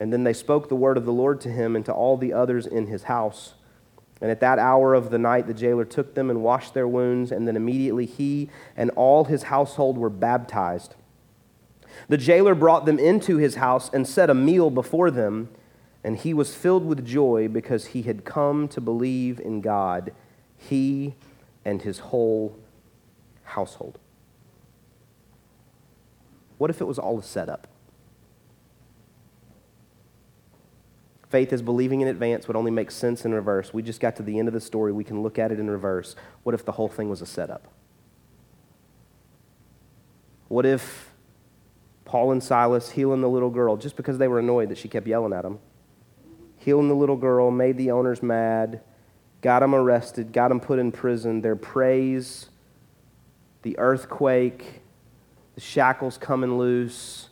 And 0.00 0.12
then 0.12 0.24
they 0.24 0.32
spoke 0.32 0.68
the 0.68 0.76
word 0.76 0.96
of 0.96 1.04
the 1.04 1.12
Lord 1.12 1.40
to 1.42 1.50
him 1.50 1.76
and 1.76 1.84
to 1.84 1.92
all 1.92 2.16
the 2.16 2.32
others 2.32 2.66
in 2.66 2.86
his 2.86 3.04
house. 3.04 3.54
And 4.20 4.30
at 4.30 4.40
that 4.40 4.58
hour 4.58 4.94
of 4.94 5.10
the 5.10 5.18
night, 5.18 5.46
the 5.46 5.54
jailer 5.54 5.84
took 5.84 6.14
them 6.14 6.30
and 6.30 6.42
washed 6.42 6.74
their 6.74 6.88
wounds, 6.88 7.32
and 7.32 7.46
then 7.46 7.56
immediately 7.56 8.06
he 8.06 8.50
and 8.76 8.90
all 8.90 9.24
his 9.24 9.44
household 9.44 9.98
were 9.98 10.10
baptized. 10.10 10.94
The 12.08 12.16
jailer 12.16 12.54
brought 12.54 12.86
them 12.86 12.98
into 12.98 13.36
his 13.36 13.56
house 13.56 13.90
and 13.92 14.06
set 14.06 14.30
a 14.30 14.34
meal 14.34 14.70
before 14.70 15.10
them, 15.10 15.48
and 16.04 16.16
he 16.16 16.34
was 16.34 16.54
filled 16.54 16.84
with 16.84 17.04
joy 17.04 17.48
because 17.48 17.86
he 17.88 18.02
had 18.02 18.24
come 18.24 18.68
to 18.68 18.80
believe 18.80 19.40
in 19.40 19.60
God, 19.60 20.12
he 20.56 21.14
and 21.64 21.82
his 21.82 21.98
whole 21.98 22.58
household. 23.44 23.98
What 26.58 26.70
if 26.70 26.80
it 26.80 26.84
was 26.84 26.98
all 26.98 27.18
a 27.18 27.22
setup? 27.22 27.66
Faith 31.28 31.52
is 31.52 31.62
believing 31.62 32.02
in 32.02 32.08
advance 32.08 32.46
would 32.46 32.56
only 32.56 32.70
make 32.70 32.90
sense 32.90 33.24
in 33.24 33.32
reverse. 33.32 33.72
We 33.72 33.82
just 33.82 34.00
got 34.00 34.16
to 34.16 34.22
the 34.22 34.38
end 34.38 34.48
of 34.48 34.54
the 34.54 34.60
story. 34.60 34.92
We 34.92 35.02
can 35.02 35.22
look 35.22 35.38
at 35.38 35.50
it 35.50 35.58
in 35.58 35.70
reverse. 35.70 36.14
What 36.42 36.54
if 36.54 36.62
the 36.64 36.72
whole 36.72 36.88
thing 36.88 37.08
was 37.08 37.22
a 37.22 37.26
setup? 37.26 37.68
What 40.48 40.66
if 40.66 41.11
Paul 42.12 42.30
and 42.30 42.42
Silas 42.42 42.90
healing 42.90 43.22
the 43.22 43.28
little 43.30 43.48
girl 43.48 43.78
just 43.78 43.96
because 43.96 44.18
they 44.18 44.28
were 44.28 44.38
annoyed 44.38 44.68
that 44.68 44.76
she 44.76 44.86
kept 44.86 45.06
yelling 45.06 45.32
at 45.32 45.44
them. 45.44 45.58
Healing 46.58 46.88
the 46.88 46.94
little 46.94 47.16
girl, 47.16 47.50
made 47.50 47.78
the 47.78 47.90
owners 47.90 48.22
mad, 48.22 48.82
got 49.40 49.60
them 49.60 49.74
arrested, 49.74 50.30
got 50.30 50.48
them 50.48 50.60
put 50.60 50.78
in 50.78 50.92
prison. 50.92 51.40
Their 51.40 51.56
praise, 51.56 52.50
the 53.62 53.78
earthquake, 53.78 54.82
the 55.54 55.62
shackles 55.62 56.18
coming 56.18 56.58
loose, 56.58 57.30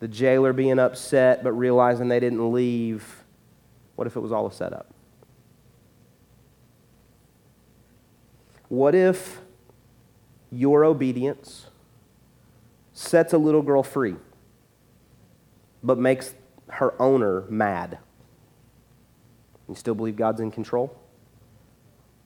the 0.00 0.08
jailer 0.08 0.52
being 0.52 0.80
upset 0.80 1.44
but 1.44 1.52
realizing 1.52 2.08
they 2.08 2.18
didn't 2.18 2.52
leave. 2.52 3.22
What 3.94 4.08
if 4.08 4.16
it 4.16 4.20
was 4.20 4.32
all 4.32 4.48
a 4.48 4.52
setup? 4.52 4.92
What 8.68 8.96
if 8.96 9.40
your 10.50 10.84
obedience 10.84 11.69
sets 13.00 13.32
a 13.32 13.38
little 13.38 13.62
girl 13.62 13.82
free, 13.82 14.14
but 15.82 15.98
makes 15.98 16.34
her 16.68 17.00
owner 17.00 17.44
mad. 17.48 17.98
You 19.68 19.74
still 19.74 19.94
believe 19.94 20.16
God's 20.16 20.40
in 20.40 20.50
control? 20.50 20.94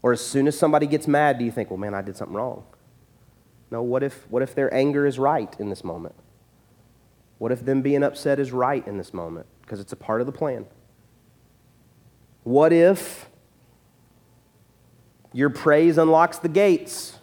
Or 0.03 0.13
as 0.13 0.21
soon 0.21 0.49
as 0.49 0.59
somebody 0.59 0.87
gets 0.87 1.07
mad, 1.07 1.39
do 1.39 1.45
you 1.45 1.53
think, 1.53 1.71
well, 1.71 1.79
man, 1.79 1.95
I 1.95 2.03
did 2.03 2.17
something 2.17 2.35
wrong? 2.35 2.65
No, 3.71 3.83
what 3.83 4.03
if, 4.03 4.29
what 4.29 4.43
if 4.43 4.55
their 4.55 4.73
anger 4.75 5.07
is 5.07 5.17
right 5.17 5.55
in 5.61 5.71
this 5.71 5.85
moment? 5.85 6.17
What 7.39 7.53
if 7.53 7.65
them 7.65 7.81
being 7.81 8.03
upset 8.03 8.41
is 8.41 8.51
right 8.51 8.87
in 8.87 8.99
this 8.99 9.15
moment? 9.15 9.47
Because 9.63 9.79
it's 9.79 9.93
a 9.93 9.97
part 9.97 10.21
of 10.21 10.27
the 10.27 10.33
plan. 10.33 10.67
What 12.43 12.73
if 12.73 13.31
your 15.33 15.51
praise 15.51 15.99
unlocks 15.99 16.39
the 16.39 16.49
gates, 16.49 17.19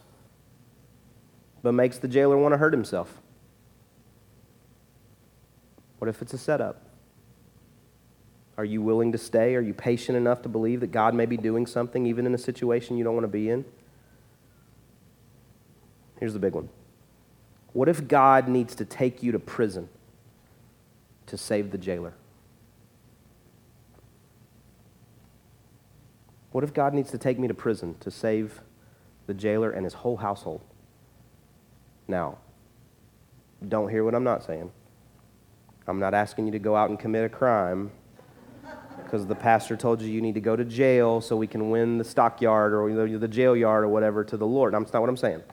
but 1.61 1.73
makes 1.73 1.97
the 1.97 2.07
jailer 2.07 2.37
want 2.37 2.53
to 2.53 2.57
hurt 2.57 2.73
himself? 2.73 3.20
What 6.01 6.09
if 6.09 6.19
it's 6.23 6.33
a 6.33 6.37
setup? 6.39 6.81
Are 8.57 8.65
you 8.65 8.81
willing 8.81 9.11
to 9.11 9.19
stay? 9.19 9.53
Are 9.53 9.61
you 9.61 9.75
patient 9.75 10.17
enough 10.17 10.41
to 10.41 10.49
believe 10.49 10.79
that 10.79 10.91
God 10.91 11.13
may 11.13 11.27
be 11.27 11.37
doing 11.37 11.67
something 11.67 12.07
even 12.07 12.25
in 12.25 12.33
a 12.33 12.39
situation 12.39 12.97
you 12.97 13.03
don't 13.03 13.13
want 13.13 13.25
to 13.25 13.27
be 13.27 13.51
in? 13.51 13.65
Here's 16.19 16.33
the 16.33 16.39
big 16.39 16.55
one. 16.55 16.69
What 17.73 17.87
if 17.87 18.07
God 18.07 18.47
needs 18.47 18.73
to 18.77 18.83
take 18.83 19.21
you 19.21 19.31
to 19.31 19.37
prison 19.37 19.89
to 21.27 21.37
save 21.37 21.69
the 21.69 21.77
jailer? 21.77 22.15
What 26.51 26.63
if 26.63 26.73
God 26.73 26.95
needs 26.95 27.11
to 27.11 27.19
take 27.19 27.37
me 27.37 27.47
to 27.47 27.53
prison 27.53 27.95
to 27.99 28.09
save 28.09 28.61
the 29.27 29.35
jailer 29.35 29.69
and 29.69 29.85
his 29.85 29.93
whole 29.93 30.17
household? 30.17 30.61
Now, 32.07 32.39
don't 33.69 33.89
hear 33.89 34.03
what 34.03 34.15
I'm 34.15 34.23
not 34.23 34.43
saying. 34.43 34.71
I'm 35.87 35.99
not 35.99 36.13
asking 36.13 36.45
you 36.45 36.51
to 36.51 36.59
go 36.59 36.75
out 36.75 36.89
and 36.89 36.99
commit 36.99 37.25
a 37.25 37.29
crime 37.29 37.91
because 39.03 39.25
the 39.25 39.35
pastor 39.35 39.75
told 39.75 40.01
you 40.01 40.09
you 40.09 40.21
need 40.21 40.35
to 40.35 40.41
go 40.41 40.55
to 40.55 40.63
jail 40.63 41.21
so 41.21 41.35
we 41.35 41.47
can 41.47 41.69
win 41.69 41.97
the 41.97 42.03
stockyard 42.03 42.73
or 42.73 42.89
the 43.17 43.27
jail 43.27 43.55
yard 43.55 43.83
or 43.83 43.87
whatever 43.89 44.23
to 44.23 44.37
the 44.37 44.47
Lord. 44.47 44.73
That's 44.73 44.93
not 44.93 45.01
what 45.01 45.09
I'm 45.09 45.17
saying. 45.17 45.43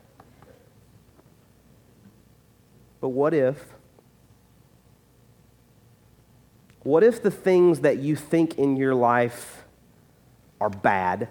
But 3.00 3.08
what 3.08 3.32
if, 3.34 3.64
what 6.82 7.02
if 7.02 7.22
the 7.22 7.30
things 7.30 7.80
that 7.80 7.98
you 7.98 8.16
think 8.16 8.58
in 8.58 8.76
your 8.76 8.94
life 8.94 9.64
are 10.60 10.70
bad, 10.70 11.28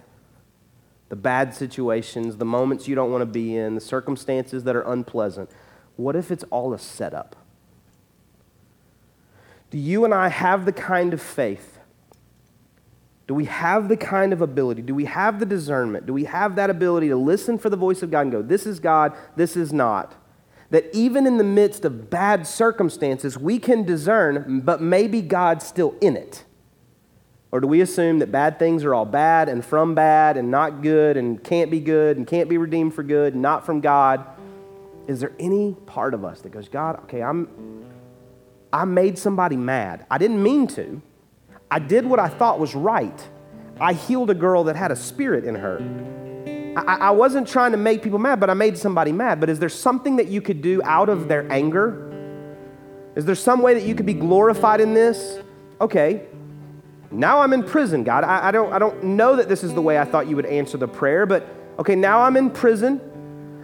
the 1.09 1.15
bad 1.15 1.53
situations, 1.53 2.37
the 2.37 2.45
moments 2.45 2.87
you 2.87 2.95
don't 2.95 3.11
want 3.11 3.21
to 3.21 3.25
be 3.25 3.55
in, 3.55 3.75
the 3.75 3.81
circumstances 3.81 4.63
that 4.63 4.75
are 4.75 4.81
unpleasant, 4.81 5.49
what 5.95 6.15
if 6.15 6.31
it's 6.31 6.43
all 6.45 6.73
a 6.73 6.79
setup? 6.79 7.35
Do 9.69 9.77
you 9.77 10.05
and 10.05 10.13
I 10.13 10.29
have 10.29 10.65
the 10.65 10.71
kind 10.71 11.13
of 11.13 11.21
faith? 11.21 11.79
Do 13.27 13.33
we 13.33 13.45
have 13.45 13.89
the 13.89 13.97
kind 13.97 14.31
of 14.31 14.41
ability? 14.41 14.81
Do 14.81 14.95
we 14.95 15.05
have 15.05 15.39
the 15.39 15.45
discernment? 15.45 16.05
Do 16.05 16.13
we 16.13 16.23
have 16.23 16.55
that 16.55 16.69
ability 16.69 17.09
to 17.09 17.17
listen 17.17 17.57
for 17.57 17.69
the 17.69 17.75
voice 17.75 18.01
of 18.01 18.09
God 18.09 18.21
and 18.21 18.31
go, 18.31 18.41
this 18.41 18.65
is 18.65 18.79
God, 18.79 19.13
this 19.35 19.57
is 19.57 19.73
not? 19.73 20.15
That 20.69 20.85
even 20.93 21.27
in 21.27 21.37
the 21.37 21.43
midst 21.43 21.83
of 21.83 22.09
bad 22.09 22.47
circumstances, 22.47 23.37
we 23.37 23.59
can 23.59 23.83
discern, 23.83 24.61
but 24.61 24.81
maybe 24.81 25.21
God's 25.21 25.65
still 25.65 25.95
in 25.99 26.15
it. 26.15 26.45
Or 27.51 27.59
do 27.59 27.67
we 27.67 27.81
assume 27.81 28.19
that 28.19 28.31
bad 28.31 28.59
things 28.59 28.83
are 28.83 28.93
all 28.93 29.05
bad 29.05 29.49
and 29.49 29.63
from 29.63 29.95
bad 29.95 30.37
and 30.37 30.51
not 30.51 30.81
good 30.81 31.17
and 31.17 31.41
can't 31.41 31.71
be 31.71 31.79
good 31.79 32.17
and 32.17 32.27
can't 32.27 32.49
be 32.49 32.57
redeemed 32.57 32.93
for 32.93 33.03
good, 33.03 33.35
not 33.35 33.65
from 33.65 33.81
God? 33.81 34.25
Is 35.07 35.21
there 35.21 35.31
any 35.39 35.73
part 35.85 36.13
of 36.13 36.25
us 36.25 36.41
that 36.41 36.49
goes, 36.49 36.67
God, 36.67 36.99
okay, 37.03 37.21
I'm, 37.21 37.86
I 38.71 38.85
made 38.85 39.17
somebody 39.17 39.57
mad. 39.57 40.05
I 40.09 40.17
didn't 40.17 40.41
mean 40.41 40.67
to. 40.67 41.01
I 41.69 41.79
did 41.79 42.05
what 42.05 42.19
I 42.19 42.27
thought 42.27 42.59
was 42.59 42.75
right. 42.75 43.27
I 43.79 43.93
healed 43.93 44.29
a 44.29 44.35
girl 44.35 44.65
that 44.65 44.75
had 44.75 44.91
a 44.91 44.95
spirit 44.95 45.45
in 45.45 45.55
her. 45.55 45.77
I, 46.77 46.95
I 46.95 47.11
wasn't 47.11 47.47
trying 47.47 47.71
to 47.71 47.77
make 47.77 48.01
people 48.01 48.19
mad, 48.19 48.39
but 48.39 48.49
I 48.49 48.53
made 48.53 48.77
somebody 48.77 49.11
mad. 49.11 49.39
But 49.39 49.49
is 49.49 49.59
there 49.59 49.69
something 49.69 50.17
that 50.17 50.27
you 50.27 50.41
could 50.41 50.61
do 50.61 50.81
out 50.83 51.09
of 51.09 51.27
their 51.27 51.51
anger? 51.51 52.03
Is 53.15 53.25
there 53.25 53.35
some 53.35 53.61
way 53.61 53.73
that 53.73 53.83
you 53.83 53.95
could 53.95 54.05
be 54.05 54.13
glorified 54.13 54.79
in 54.79 54.93
this? 54.93 55.39
Okay, 55.81 56.27
now 57.11 57.39
I'm 57.39 57.53
in 57.53 57.63
prison, 57.63 58.03
God. 58.03 58.23
I, 58.23 58.49
I, 58.49 58.51
don't, 58.51 58.71
I 58.73 58.79
don't 58.79 59.03
know 59.03 59.35
that 59.35 59.47
this 59.49 59.63
is 59.63 59.73
the 59.73 59.81
way 59.81 59.97
I 59.97 60.05
thought 60.05 60.27
you 60.27 60.35
would 60.35 60.45
answer 60.45 60.77
the 60.77 60.87
prayer, 60.87 61.25
but 61.25 61.47
okay, 61.79 61.95
now 61.95 62.21
I'm 62.21 62.37
in 62.37 62.49
prison. 62.49 63.01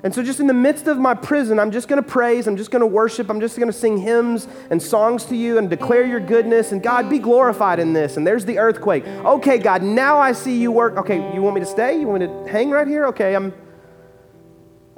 And 0.04 0.14
so, 0.14 0.22
just 0.22 0.42
in 0.42 0.48
the 0.48 0.54
midst 0.54 0.88
of 0.88 0.98
my 0.98 1.14
prison, 1.14 1.60
I'm 1.60 1.72
just 1.72 1.88
going 1.88 2.02
to 2.02 2.08
praise, 2.08 2.46
I'm 2.46 2.58
just 2.58 2.72
going 2.72 2.82
to 2.82 2.86
worship, 2.86 3.30
I'm 3.30 3.40
just 3.40 3.56
going 3.56 3.72
to 3.72 3.78
sing 3.78 3.98
hymns 3.98 4.50
and 4.70 4.82
songs 4.82 5.24
to 5.26 5.36
you 5.36 5.58
and 5.58 5.70
declare 5.70 6.06
your 6.06 6.20
goodness. 6.20 6.74
And 6.74 6.84
God, 6.84 7.10
be 7.10 7.20
glorified 7.20 7.80
in 7.80 7.94
this. 7.94 8.18
And 8.18 8.28
there's 8.28 8.44
the 8.44 8.60
earthquake. 8.60 9.08
Okay, 9.08 9.58
God, 9.58 9.82
now 9.82 10.18
I 10.18 10.34
see 10.34 10.58
you 10.58 10.74
work. 10.74 10.98
Okay, 10.98 11.34
you 11.34 11.42
want 11.42 11.56
me 11.56 11.62
to 11.62 11.66
stay? 11.66 11.98
You 11.98 12.08
want 12.10 12.20
me 12.20 12.28
to 12.28 12.52
hang 12.52 12.70
right 12.70 12.88
here? 12.88 13.08
Okay, 13.08 13.34
I'm. 13.34 13.54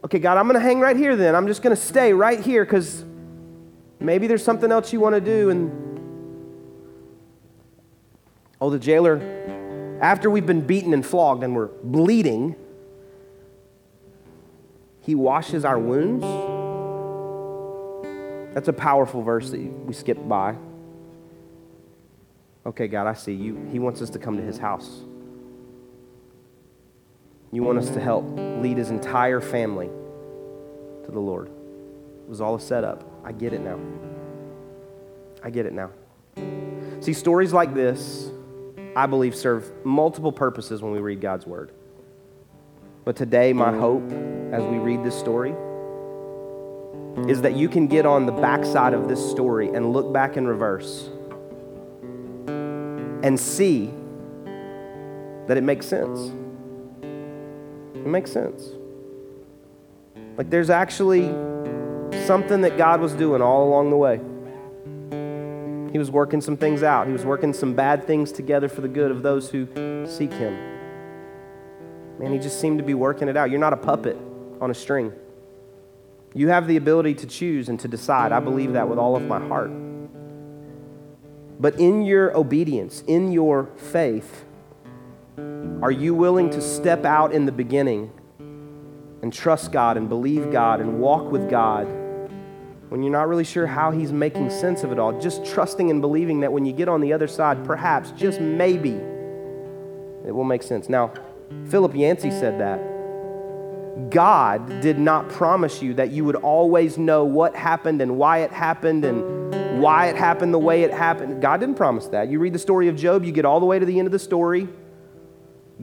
Okay, 0.04 0.18
God, 0.18 0.38
I'm 0.38 0.48
going 0.48 0.60
to 0.60 0.60
hang 0.60 0.80
right 0.80 0.98
here 0.98 1.15
then. 1.15 1.36
I'm 1.36 1.46
just 1.46 1.62
going 1.62 1.76
to 1.76 1.82
stay 1.82 2.12
right 2.12 2.39
here 2.39 2.65
because 2.65 3.06
maybe 4.00 4.26
there's 4.26 4.44
something 4.44 4.72
else 4.72 4.91
you 4.91 5.00
want 5.00 5.13
to 5.13 5.22
do. 5.22 5.52
And 5.52 5.72
oh, 8.60 8.72
the 8.72 8.80
jailer, 8.80 9.20
after 10.02 10.32
we've 10.32 10.46
been 10.48 10.62
beaten 10.62 10.96
and 10.96 11.06
flogged 11.06 11.44
and 11.44 11.56
we're 11.56 11.70
bleeding, 11.84 12.56
he 15.06 15.13
washes 15.13 15.65
our 15.65 15.78
wounds. 15.78 16.24
That's 18.56 18.68
a 18.70 18.74
powerful 18.74 19.22
verse 19.22 19.52
that 19.52 19.60
we 19.60 19.94
skipped 19.94 20.28
by. 20.28 20.56
Okay, 22.65 22.88
God, 22.88 23.06
I 23.06 23.13
see 23.13 23.34
you. 23.34 23.56
He 23.72 23.78
wants 23.78 24.02
us 24.02 24.10
to 24.12 24.20
come 24.20 24.36
to 24.38 24.41
his 24.41 24.58
house. 24.58 25.02
You 27.52 27.62
want 27.62 27.78
us 27.78 27.91
to 27.91 28.00
help 28.00 28.26
lead 28.36 28.78
his 28.78 28.89
entire 28.89 29.39
family 29.39 29.91
to 31.04 31.12
the 31.12 31.20
Lord. 31.20 31.50
It 31.50 32.28
was 32.28 32.41
all 32.41 32.56
a 32.56 32.60
setup. 32.60 33.04
I 33.24 33.32
get 33.32 33.54
it 33.54 33.62
now. 33.62 33.80
I 35.44 35.52
get 35.52 35.68
it 35.68 35.74
now. 35.74 35.91
See, 37.02 37.13
stories 37.13 37.54
like 37.54 37.76
this, 37.76 38.32
I 38.96 39.06
believe, 39.06 39.36
serve 39.36 39.72
multiple 39.86 40.32
purposes 40.32 40.82
when 40.82 40.91
we 40.91 41.00
read 41.00 41.22
God's 41.22 41.46
word. 41.46 41.74
But 43.04 43.15
today, 43.15 43.54
my 43.54 43.72
hope 43.72 44.12
as 44.56 44.63
we 44.63 44.78
read 44.78 45.04
this 45.04 45.18
story 45.18 45.54
is 47.30 47.41
that 47.41 47.56
you 47.56 47.68
can 47.68 47.88
get 47.88 48.06
on 48.06 48.26
the 48.26 48.32
backside 48.32 48.94
of 48.94 49.10
this 49.10 49.30
story 49.32 49.68
and 49.68 49.91
look 49.91 50.13
back 50.13 50.38
in 50.38 50.48
reverse 50.48 51.10
and 52.48 53.38
see 53.38 53.91
that 55.48 55.58
it 55.58 55.63
makes 55.63 55.86
sense. 55.86 56.32
It 57.02 58.08
makes 58.08 58.32
sense. 58.32 58.70
Like 60.38 60.50
there's 60.50 60.70
actually 60.70 61.28
something 62.26 62.62
that 62.62 62.78
God 62.78 63.02
was 63.02 63.13
doing 63.13 63.41
all 63.41 63.68
along 63.68 63.89
the 63.89 63.98
way. 63.98 64.22
He 65.91 66.00
was 66.00 66.12
working 66.12 66.39
some 66.39 66.56
things 66.58 66.82
out, 66.82 67.08
He 67.08 67.13
was 67.13 67.26
working 67.26 67.52
some 67.54 67.74
bad 67.74 68.08
things 68.08 68.32
together 68.32 68.70
for 68.70 68.82
the 68.82 68.88
good 68.88 69.12
of 69.12 69.22
those 69.22 69.50
who 69.50 69.68
seek 70.08 70.32
Him. 70.32 70.54
Man, 72.20 72.32
he 72.32 72.39
just 72.39 72.62
seemed 72.62 72.78
to 72.78 72.84
be 72.84 72.94
working 72.94 73.28
it 73.28 73.36
out. 73.36 73.50
You're 73.50 73.60
not 73.60 73.74
a 73.74 73.78
puppet 73.78 74.18
on 74.62 74.72
a 74.72 74.74
string. 74.74 75.13
You 76.34 76.50
have 76.50 76.68
the 76.68 76.76
ability 76.76 77.15
to 77.15 77.28
choose 77.28 77.70
and 77.70 77.80
to 77.80 77.88
decide. 77.88 78.32
I 78.32 78.41
believe 78.41 78.74
that 78.74 78.89
with 78.89 79.00
all 79.00 79.15
of 79.15 79.24
my 79.24 79.39
heart. 79.39 79.72
But 81.60 81.80
in 81.80 82.02
your 82.02 82.36
obedience, 82.36 83.04
in 83.08 83.32
your 83.32 83.70
faith, 83.78 84.44
are 85.82 85.91
you 85.91 86.13
willing 86.13 86.50
to 86.50 86.62
step 86.62 87.06
out 87.06 87.32
in 87.32 87.46
the 87.46 87.52
beginning 87.52 88.12
and 89.22 89.32
trust 89.32 89.72
God 89.72 89.96
and 89.96 90.10
believe 90.10 90.52
God 90.52 90.82
and 90.82 91.00
walk 91.00 91.32
with 91.32 91.50
God 91.50 91.86
when 92.89 93.02
you're 93.02 93.12
not 93.12 93.28
really 93.28 93.44
sure 93.46 93.65
how 93.65 93.91
He's 93.91 94.12
making 94.12 94.50
sense 94.50 94.84
of 94.84 94.91
it 94.91 95.00
all? 95.00 95.18
Just 95.20 95.46
trusting 95.46 95.89
and 95.89 96.02
believing 96.02 96.41
that 96.41 96.52
when 96.52 96.65
you 96.65 96.74
get 96.74 96.89
on 96.89 97.00
the 97.00 97.13
other 97.13 97.28
side, 97.28 97.63
perhaps, 97.63 98.12
just 98.12 98.41
maybe, 98.41 98.91
it 100.28 100.36
will 100.36 100.44
make 100.44 100.63
sense. 100.63 100.89
Now, 100.89 101.13
Philip 101.70 101.96
Yancey 101.96 102.32
said 102.32 102.60
that. 102.60 102.94
God 104.10 104.81
did 104.81 104.99
not 104.99 105.29
promise 105.29 105.81
you 105.81 105.93
that 105.93 106.12
you 106.12 106.25
would 106.25 106.36
always 106.36 106.97
know 106.97 107.23
what 107.23 107.55
happened 107.55 108.01
and 108.01 108.17
why 108.17 108.39
it 108.39 108.51
happened 108.51 109.05
and 109.05 109.81
why 109.81 110.08
it 110.08 110.17
happened 110.17 110.53
the 110.53 110.60
way 110.60 110.84
it 110.84 110.91
happened. 110.91 111.41
God 111.41 111.62
didn't 111.62 111.75
promise 111.75 112.08
that. 112.08 112.29
You 112.29 112.39
read 112.39 112.53
the 112.53 112.60
story 112.60 112.89
of 112.89 112.95
Job, 112.97 113.23
you 113.23 113.31
get 113.31 113.45
all 113.45 113.60
the 113.60 113.65
way 113.65 113.79
to 113.79 113.86
the 113.86 113.97
end 113.97 114.08
of 114.08 114.12
the 114.12 114.19
story. 114.19 114.67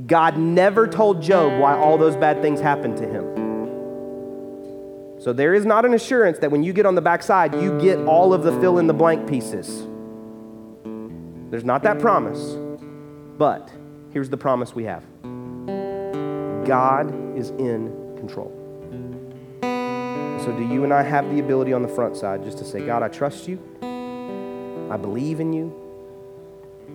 God 0.07 0.37
never 0.37 0.87
told 0.87 1.22
Job 1.22 1.59
why 1.61 1.77
all 1.77 1.96
those 1.96 2.16
bad 2.16 2.42
things 2.42 2.61
happened 2.61 2.96
to 2.98 3.07
him. 3.07 3.33
So 5.20 5.33
there 5.33 5.55
is 5.55 5.64
not 5.64 5.85
an 5.85 5.94
assurance 5.94 6.38
that 6.40 6.51
when 6.51 6.62
you 6.62 6.72
get 6.72 6.85
on 6.85 6.94
the 6.94 7.03
backside, 7.03 7.55
you 7.55 7.79
get 7.81 7.98
all 8.07 8.35
of 8.35 8.42
the 8.42 8.53
fill 8.61 8.79
in 8.79 8.87
the 8.88 8.94
blank 8.94 9.29
pieces. 9.29 9.87
There's 11.51 11.64
not 11.64 11.83
that 11.85 11.98
promise. 11.98 12.57
But 13.38 13.72
here's 14.11 14.29
the 14.29 14.37
promise 14.37 14.75
we 14.75 14.85
have 14.85 15.05
God 16.66 17.37
is 17.37 17.51
in 17.51 18.02
control. 18.23 18.53
So, 20.45 20.53
do 20.57 20.67
you 20.67 20.85
and 20.85 20.93
I 20.93 21.03
have 21.03 21.29
the 21.31 21.41
ability 21.41 21.73
on 21.73 21.83
the 21.83 21.89
front 21.89 22.17
side 22.17 22.43
just 22.45 22.59
to 22.59 22.65
say, 22.65 22.85
God, 22.85 23.03
I 23.03 23.09
trust 23.09 23.49
you. 23.49 23.61
I 24.91 24.97
believe 24.97 25.41
in 25.41 25.53
you. 25.53 25.73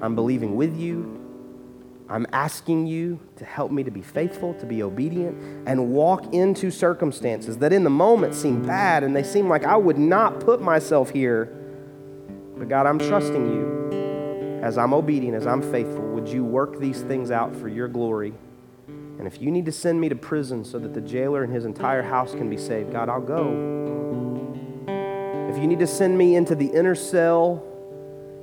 I'm 0.01 0.15
believing 0.15 0.55
with 0.55 0.77
you. 0.77 1.23
I'm 2.09 2.25
asking 2.31 2.87
you 2.87 3.19
to 3.37 3.45
help 3.45 3.71
me 3.71 3.83
to 3.83 3.91
be 3.91 4.01
faithful, 4.01 4.53
to 4.55 4.65
be 4.65 4.83
obedient, 4.83 5.37
and 5.67 5.89
walk 5.89 6.33
into 6.33 6.71
circumstances 6.71 7.57
that 7.57 7.73
in 7.73 7.83
the 7.83 7.89
moment 7.89 8.33
seem 8.33 8.65
bad 8.65 9.03
and 9.03 9.15
they 9.15 9.23
seem 9.23 9.49
like 9.49 9.65
I 9.65 9.75
would 9.75 9.97
not 9.97 10.39
put 10.39 10.61
myself 10.61 11.09
here. 11.09 11.45
But 12.57 12.69
God, 12.69 12.85
I'm 12.85 12.99
trusting 12.99 13.45
you. 13.53 14.61
As 14.63 14.77
I'm 14.77 14.93
obedient, 14.93 15.35
as 15.35 15.45
I'm 15.45 15.61
faithful, 15.61 16.03
would 16.09 16.27
you 16.27 16.43
work 16.43 16.79
these 16.79 17.01
things 17.01 17.29
out 17.29 17.55
for 17.55 17.67
your 17.67 17.87
glory? 17.87 18.33
And 19.17 19.25
if 19.25 19.41
you 19.41 19.49
need 19.49 19.65
to 19.65 19.71
send 19.71 19.99
me 19.99 20.09
to 20.09 20.15
prison 20.15 20.63
so 20.63 20.77
that 20.77 20.93
the 20.93 21.01
jailer 21.01 21.43
and 21.43 21.51
his 21.51 21.65
entire 21.65 22.03
house 22.03 22.33
can 22.33 22.49
be 22.49 22.57
saved, 22.57 22.91
God, 22.91 23.09
I'll 23.09 23.19
go. 23.19 23.47
If 25.49 25.57
you 25.57 25.67
need 25.67 25.79
to 25.79 25.87
send 25.87 26.15
me 26.17 26.35
into 26.35 26.53
the 26.53 26.67
inner 26.67 26.93
cell 26.93 27.63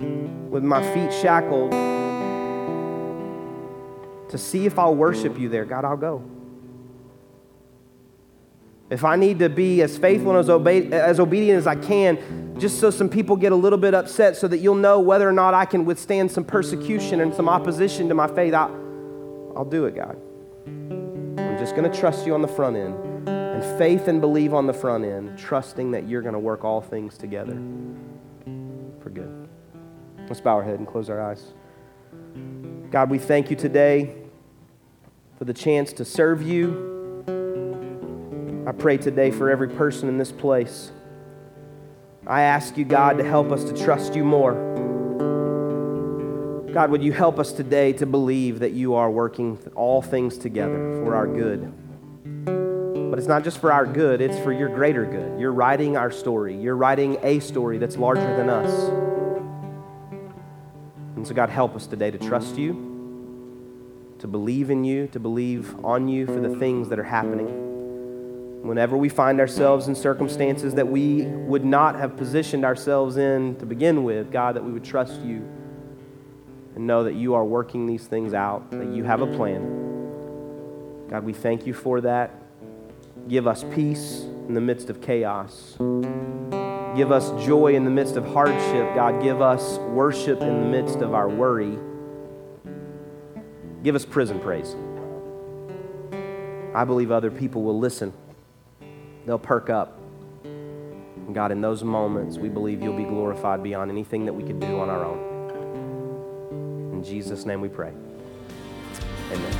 with 0.00 0.64
my 0.64 0.82
feet 0.92 1.12
shackled 1.12 1.70
to 4.30 4.38
see 4.38 4.66
if 4.66 4.78
I'll 4.78 4.96
worship 4.96 5.38
you 5.38 5.48
there, 5.48 5.64
God, 5.64 5.84
I'll 5.84 5.96
go. 5.96 6.24
If 8.90 9.04
I 9.04 9.14
need 9.16 9.38
to 9.38 9.48
be 9.48 9.80
as 9.82 9.96
faithful 9.96 10.30
and 10.30 10.40
as, 10.40 10.50
obe- 10.50 10.92
as 10.92 11.20
obedient 11.20 11.58
as 11.58 11.66
I 11.68 11.76
can, 11.76 12.58
just 12.58 12.80
so 12.80 12.90
some 12.90 13.08
people 13.08 13.36
get 13.36 13.52
a 13.52 13.56
little 13.56 13.78
bit 13.78 13.94
upset, 13.94 14.36
so 14.36 14.48
that 14.48 14.58
you'll 14.58 14.74
know 14.74 14.98
whether 14.98 15.28
or 15.28 15.32
not 15.32 15.54
I 15.54 15.64
can 15.64 15.84
withstand 15.84 16.32
some 16.32 16.44
persecution 16.44 17.20
and 17.20 17.32
some 17.32 17.48
opposition 17.48 18.08
to 18.08 18.14
my 18.14 18.26
faith, 18.26 18.54
I'll, 18.54 19.52
I'll 19.56 19.64
do 19.64 19.86
it, 19.86 19.94
God. 19.94 20.20
Just 21.64 21.76
going 21.76 21.90
to 21.90 21.98
trust 21.98 22.26
you 22.26 22.34
on 22.34 22.42
the 22.42 22.48
front 22.48 22.76
end 22.76 23.26
and 23.26 23.78
faith 23.78 24.06
and 24.06 24.20
believe 24.20 24.52
on 24.52 24.66
the 24.66 24.74
front 24.74 25.02
end, 25.02 25.38
trusting 25.38 25.92
that 25.92 26.06
you're 26.06 26.20
going 26.20 26.34
to 26.34 26.38
work 26.38 26.62
all 26.62 26.82
things 26.82 27.16
together 27.16 27.58
for 29.00 29.08
good. 29.08 29.48
Let's 30.28 30.42
bow 30.42 30.56
our 30.56 30.62
head 30.62 30.78
and 30.78 30.86
close 30.86 31.08
our 31.08 31.22
eyes. 31.22 31.54
God, 32.90 33.08
we 33.08 33.16
thank 33.16 33.48
you 33.48 33.56
today 33.56 34.14
for 35.38 35.46
the 35.46 35.54
chance 35.54 35.94
to 35.94 36.04
serve 36.04 36.42
you. 36.42 37.24
I 38.66 38.72
pray 38.72 38.98
today 38.98 39.30
for 39.30 39.48
every 39.48 39.70
person 39.70 40.10
in 40.10 40.18
this 40.18 40.32
place. 40.32 40.92
I 42.26 42.42
ask 42.42 42.76
you, 42.76 42.84
God, 42.84 43.16
to 43.16 43.24
help 43.24 43.50
us 43.50 43.64
to 43.64 43.72
trust 43.72 44.14
you 44.14 44.22
more. 44.22 44.52
God, 46.74 46.90
would 46.90 47.04
you 47.04 47.12
help 47.12 47.38
us 47.38 47.52
today 47.52 47.92
to 47.92 48.04
believe 48.04 48.58
that 48.58 48.72
you 48.72 48.94
are 48.94 49.08
working 49.08 49.60
all 49.76 50.02
things 50.02 50.36
together 50.36 51.00
for 51.04 51.14
our 51.14 51.28
good? 51.28 51.72
But 53.10 53.16
it's 53.16 53.28
not 53.28 53.44
just 53.44 53.58
for 53.58 53.70
our 53.70 53.86
good, 53.86 54.20
it's 54.20 54.36
for 54.40 54.52
your 54.52 54.68
greater 54.70 55.06
good. 55.06 55.38
You're 55.40 55.52
writing 55.52 55.96
our 55.96 56.10
story. 56.10 56.56
You're 56.56 56.76
writing 56.76 57.16
a 57.22 57.38
story 57.38 57.78
that's 57.78 57.96
larger 57.96 58.36
than 58.36 58.50
us. 58.50 58.88
And 61.14 61.24
so, 61.24 61.32
God, 61.32 61.48
help 61.48 61.76
us 61.76 61.86
today 61.86 62.10
to 62.10 62.18
trust 62.18 62.56
you, 62.58 62.72
to 64.18 64.26
believe 64.26 64.68
in 64.68 64.82
you, 64.82 65.06
to 65.12 65.20
believe 65.20 65.72
on 65.84 66.08
you 66.08 66.26
for 66.26 66.40
the 66.40 66.56
things 66.56 66.88
that 66.88 66.98
are 66.98 67.04
happening. 67.04 68.66
Whenever 68.66 68.96
we 68.96 69.08
find 69.08 69.38
ourselves 69.38 69.86
in 69.86 69.94
circumstances 69.94 70.74
that 70.74 70.88
we 70.88 71.22
would 71.22 71.64
not 71.64 71.94
have 71.94 72.16
positioned 72.16 72.64
ourselves 72.64 73.16
in 73.16 73.54
to 73.60 73.64
begin 73.64 74.02
with, 74.02 74.32
God, 74.32 74.56
that 74.56 74.64
we 74.64 74.72
would 74.72 74.84
trust 74.84 75.20
you 75.20 75.48
and 76.74 76.86
know 76.86 77.04
that 77.04 77.14
you 77.14 77.34
are 77.34 77.44
working 77.44 77.86
these 77.86 78.06
things 78.06 78.34
out, 78.34 78.70
that 78.70 78.88
you 78.88 79.04
have 79.04 79.22
a 79.22 79.26
plan. 79.26 81.06
God, 81.08 81.24
we 81.24 81.32
thank 81.32 81.66
you 81.66 81.74
for 81.74 82.00
that. 82.00 82.32
Give 83.28 83.46
us 83.46 83.64
peace 83.72 84.22
in 84.48 84.54
the 84.54 84.60
midst 84.60 84.90
of 84.90 85.00
chaos. 85.00 85.76
Give 86.96 87.10
us 87.10 87.30
joy 87.44 87.74
in 87.74 87.84
the 87.84 87.90
midst 87.90 88.16
of 88.16 88.26
hardship. 88.26 88.94
God, 88.94 89.22
give 89.22 89.40
us 89.40 89.78
worship 89.78 90.40
in 90.42 90.60
the 90.60 90.66
midst 90.66 90.98
of 90.98 91.14
our 91.14 91.28
worry. 91.28 91.78
Give 93.82 93.94
us 93.94 94.04
prison 94.04 94.40
praise. 94.40 94.76
I 96.74 96.84
believe 96.84 97.10
other 97.10 97.30
people 97.30 97.62
will 97.62 97.78
listen, 97.78 98.12
they'll 99.26 99.38
perk 99.38 99.70
up. 99.70 100.00
God, 101.32 101.52
in 101.52 101.60
those 101.60 101.82
moments, 101.82 102.36
we 102.36 102.48
believe 102.48 102.82
you'll 102.82 102.96
be 102.96 103.04
glorified 103.04 103.62
beyond 103.62 103.90
anything 103.90 104.24
that 104.26 104.32
we 104.32 104.42
could 104.42 104.60
do 104.60 104.78
on 104.78 104.90
our 104.90 105.04
own. 105.04 105.33
In 107.04 107.10
Jesus' 107.10 107.44
name 107.44 107.60
we 107.60 107.68
pray. 107.68 107.92
Amen. 109.30 109.52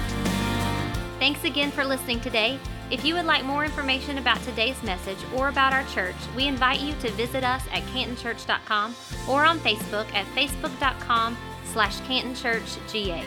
Thanks 1.19 1.45
again 1.45 1.71
for 1.71 1.85
listening 1.85 2.21
today. 2.21 2.59
If 2.91 3.05
you 3.05 3.15
would 3.15 3.27
like 3.27 3.45
more 3.45 3.67
information 3.67 4.17
about 4.17 4.43
today's 4.45 4.83
message 4.83 5.19
or 5.37 5.49
about 5.49 5.75
our 5.75 5.85
church, 5.89 6.17
we 6.35 6.47
invite 6.47 6.81
you 6.81 6.95
to 7.01 7.11
visit 7.13 7.45
us 7.45 7.63
at 7.71 7.83
cantonchurch.com 7.85 8.95
or 9.29 9.45
on 9.45 9.59
Facebook 9.59 10.11
at 10.15 10.25
facebook.com 10.35 11.37
slash 11.67 11.99
cantonchurchga. 12.01 13.27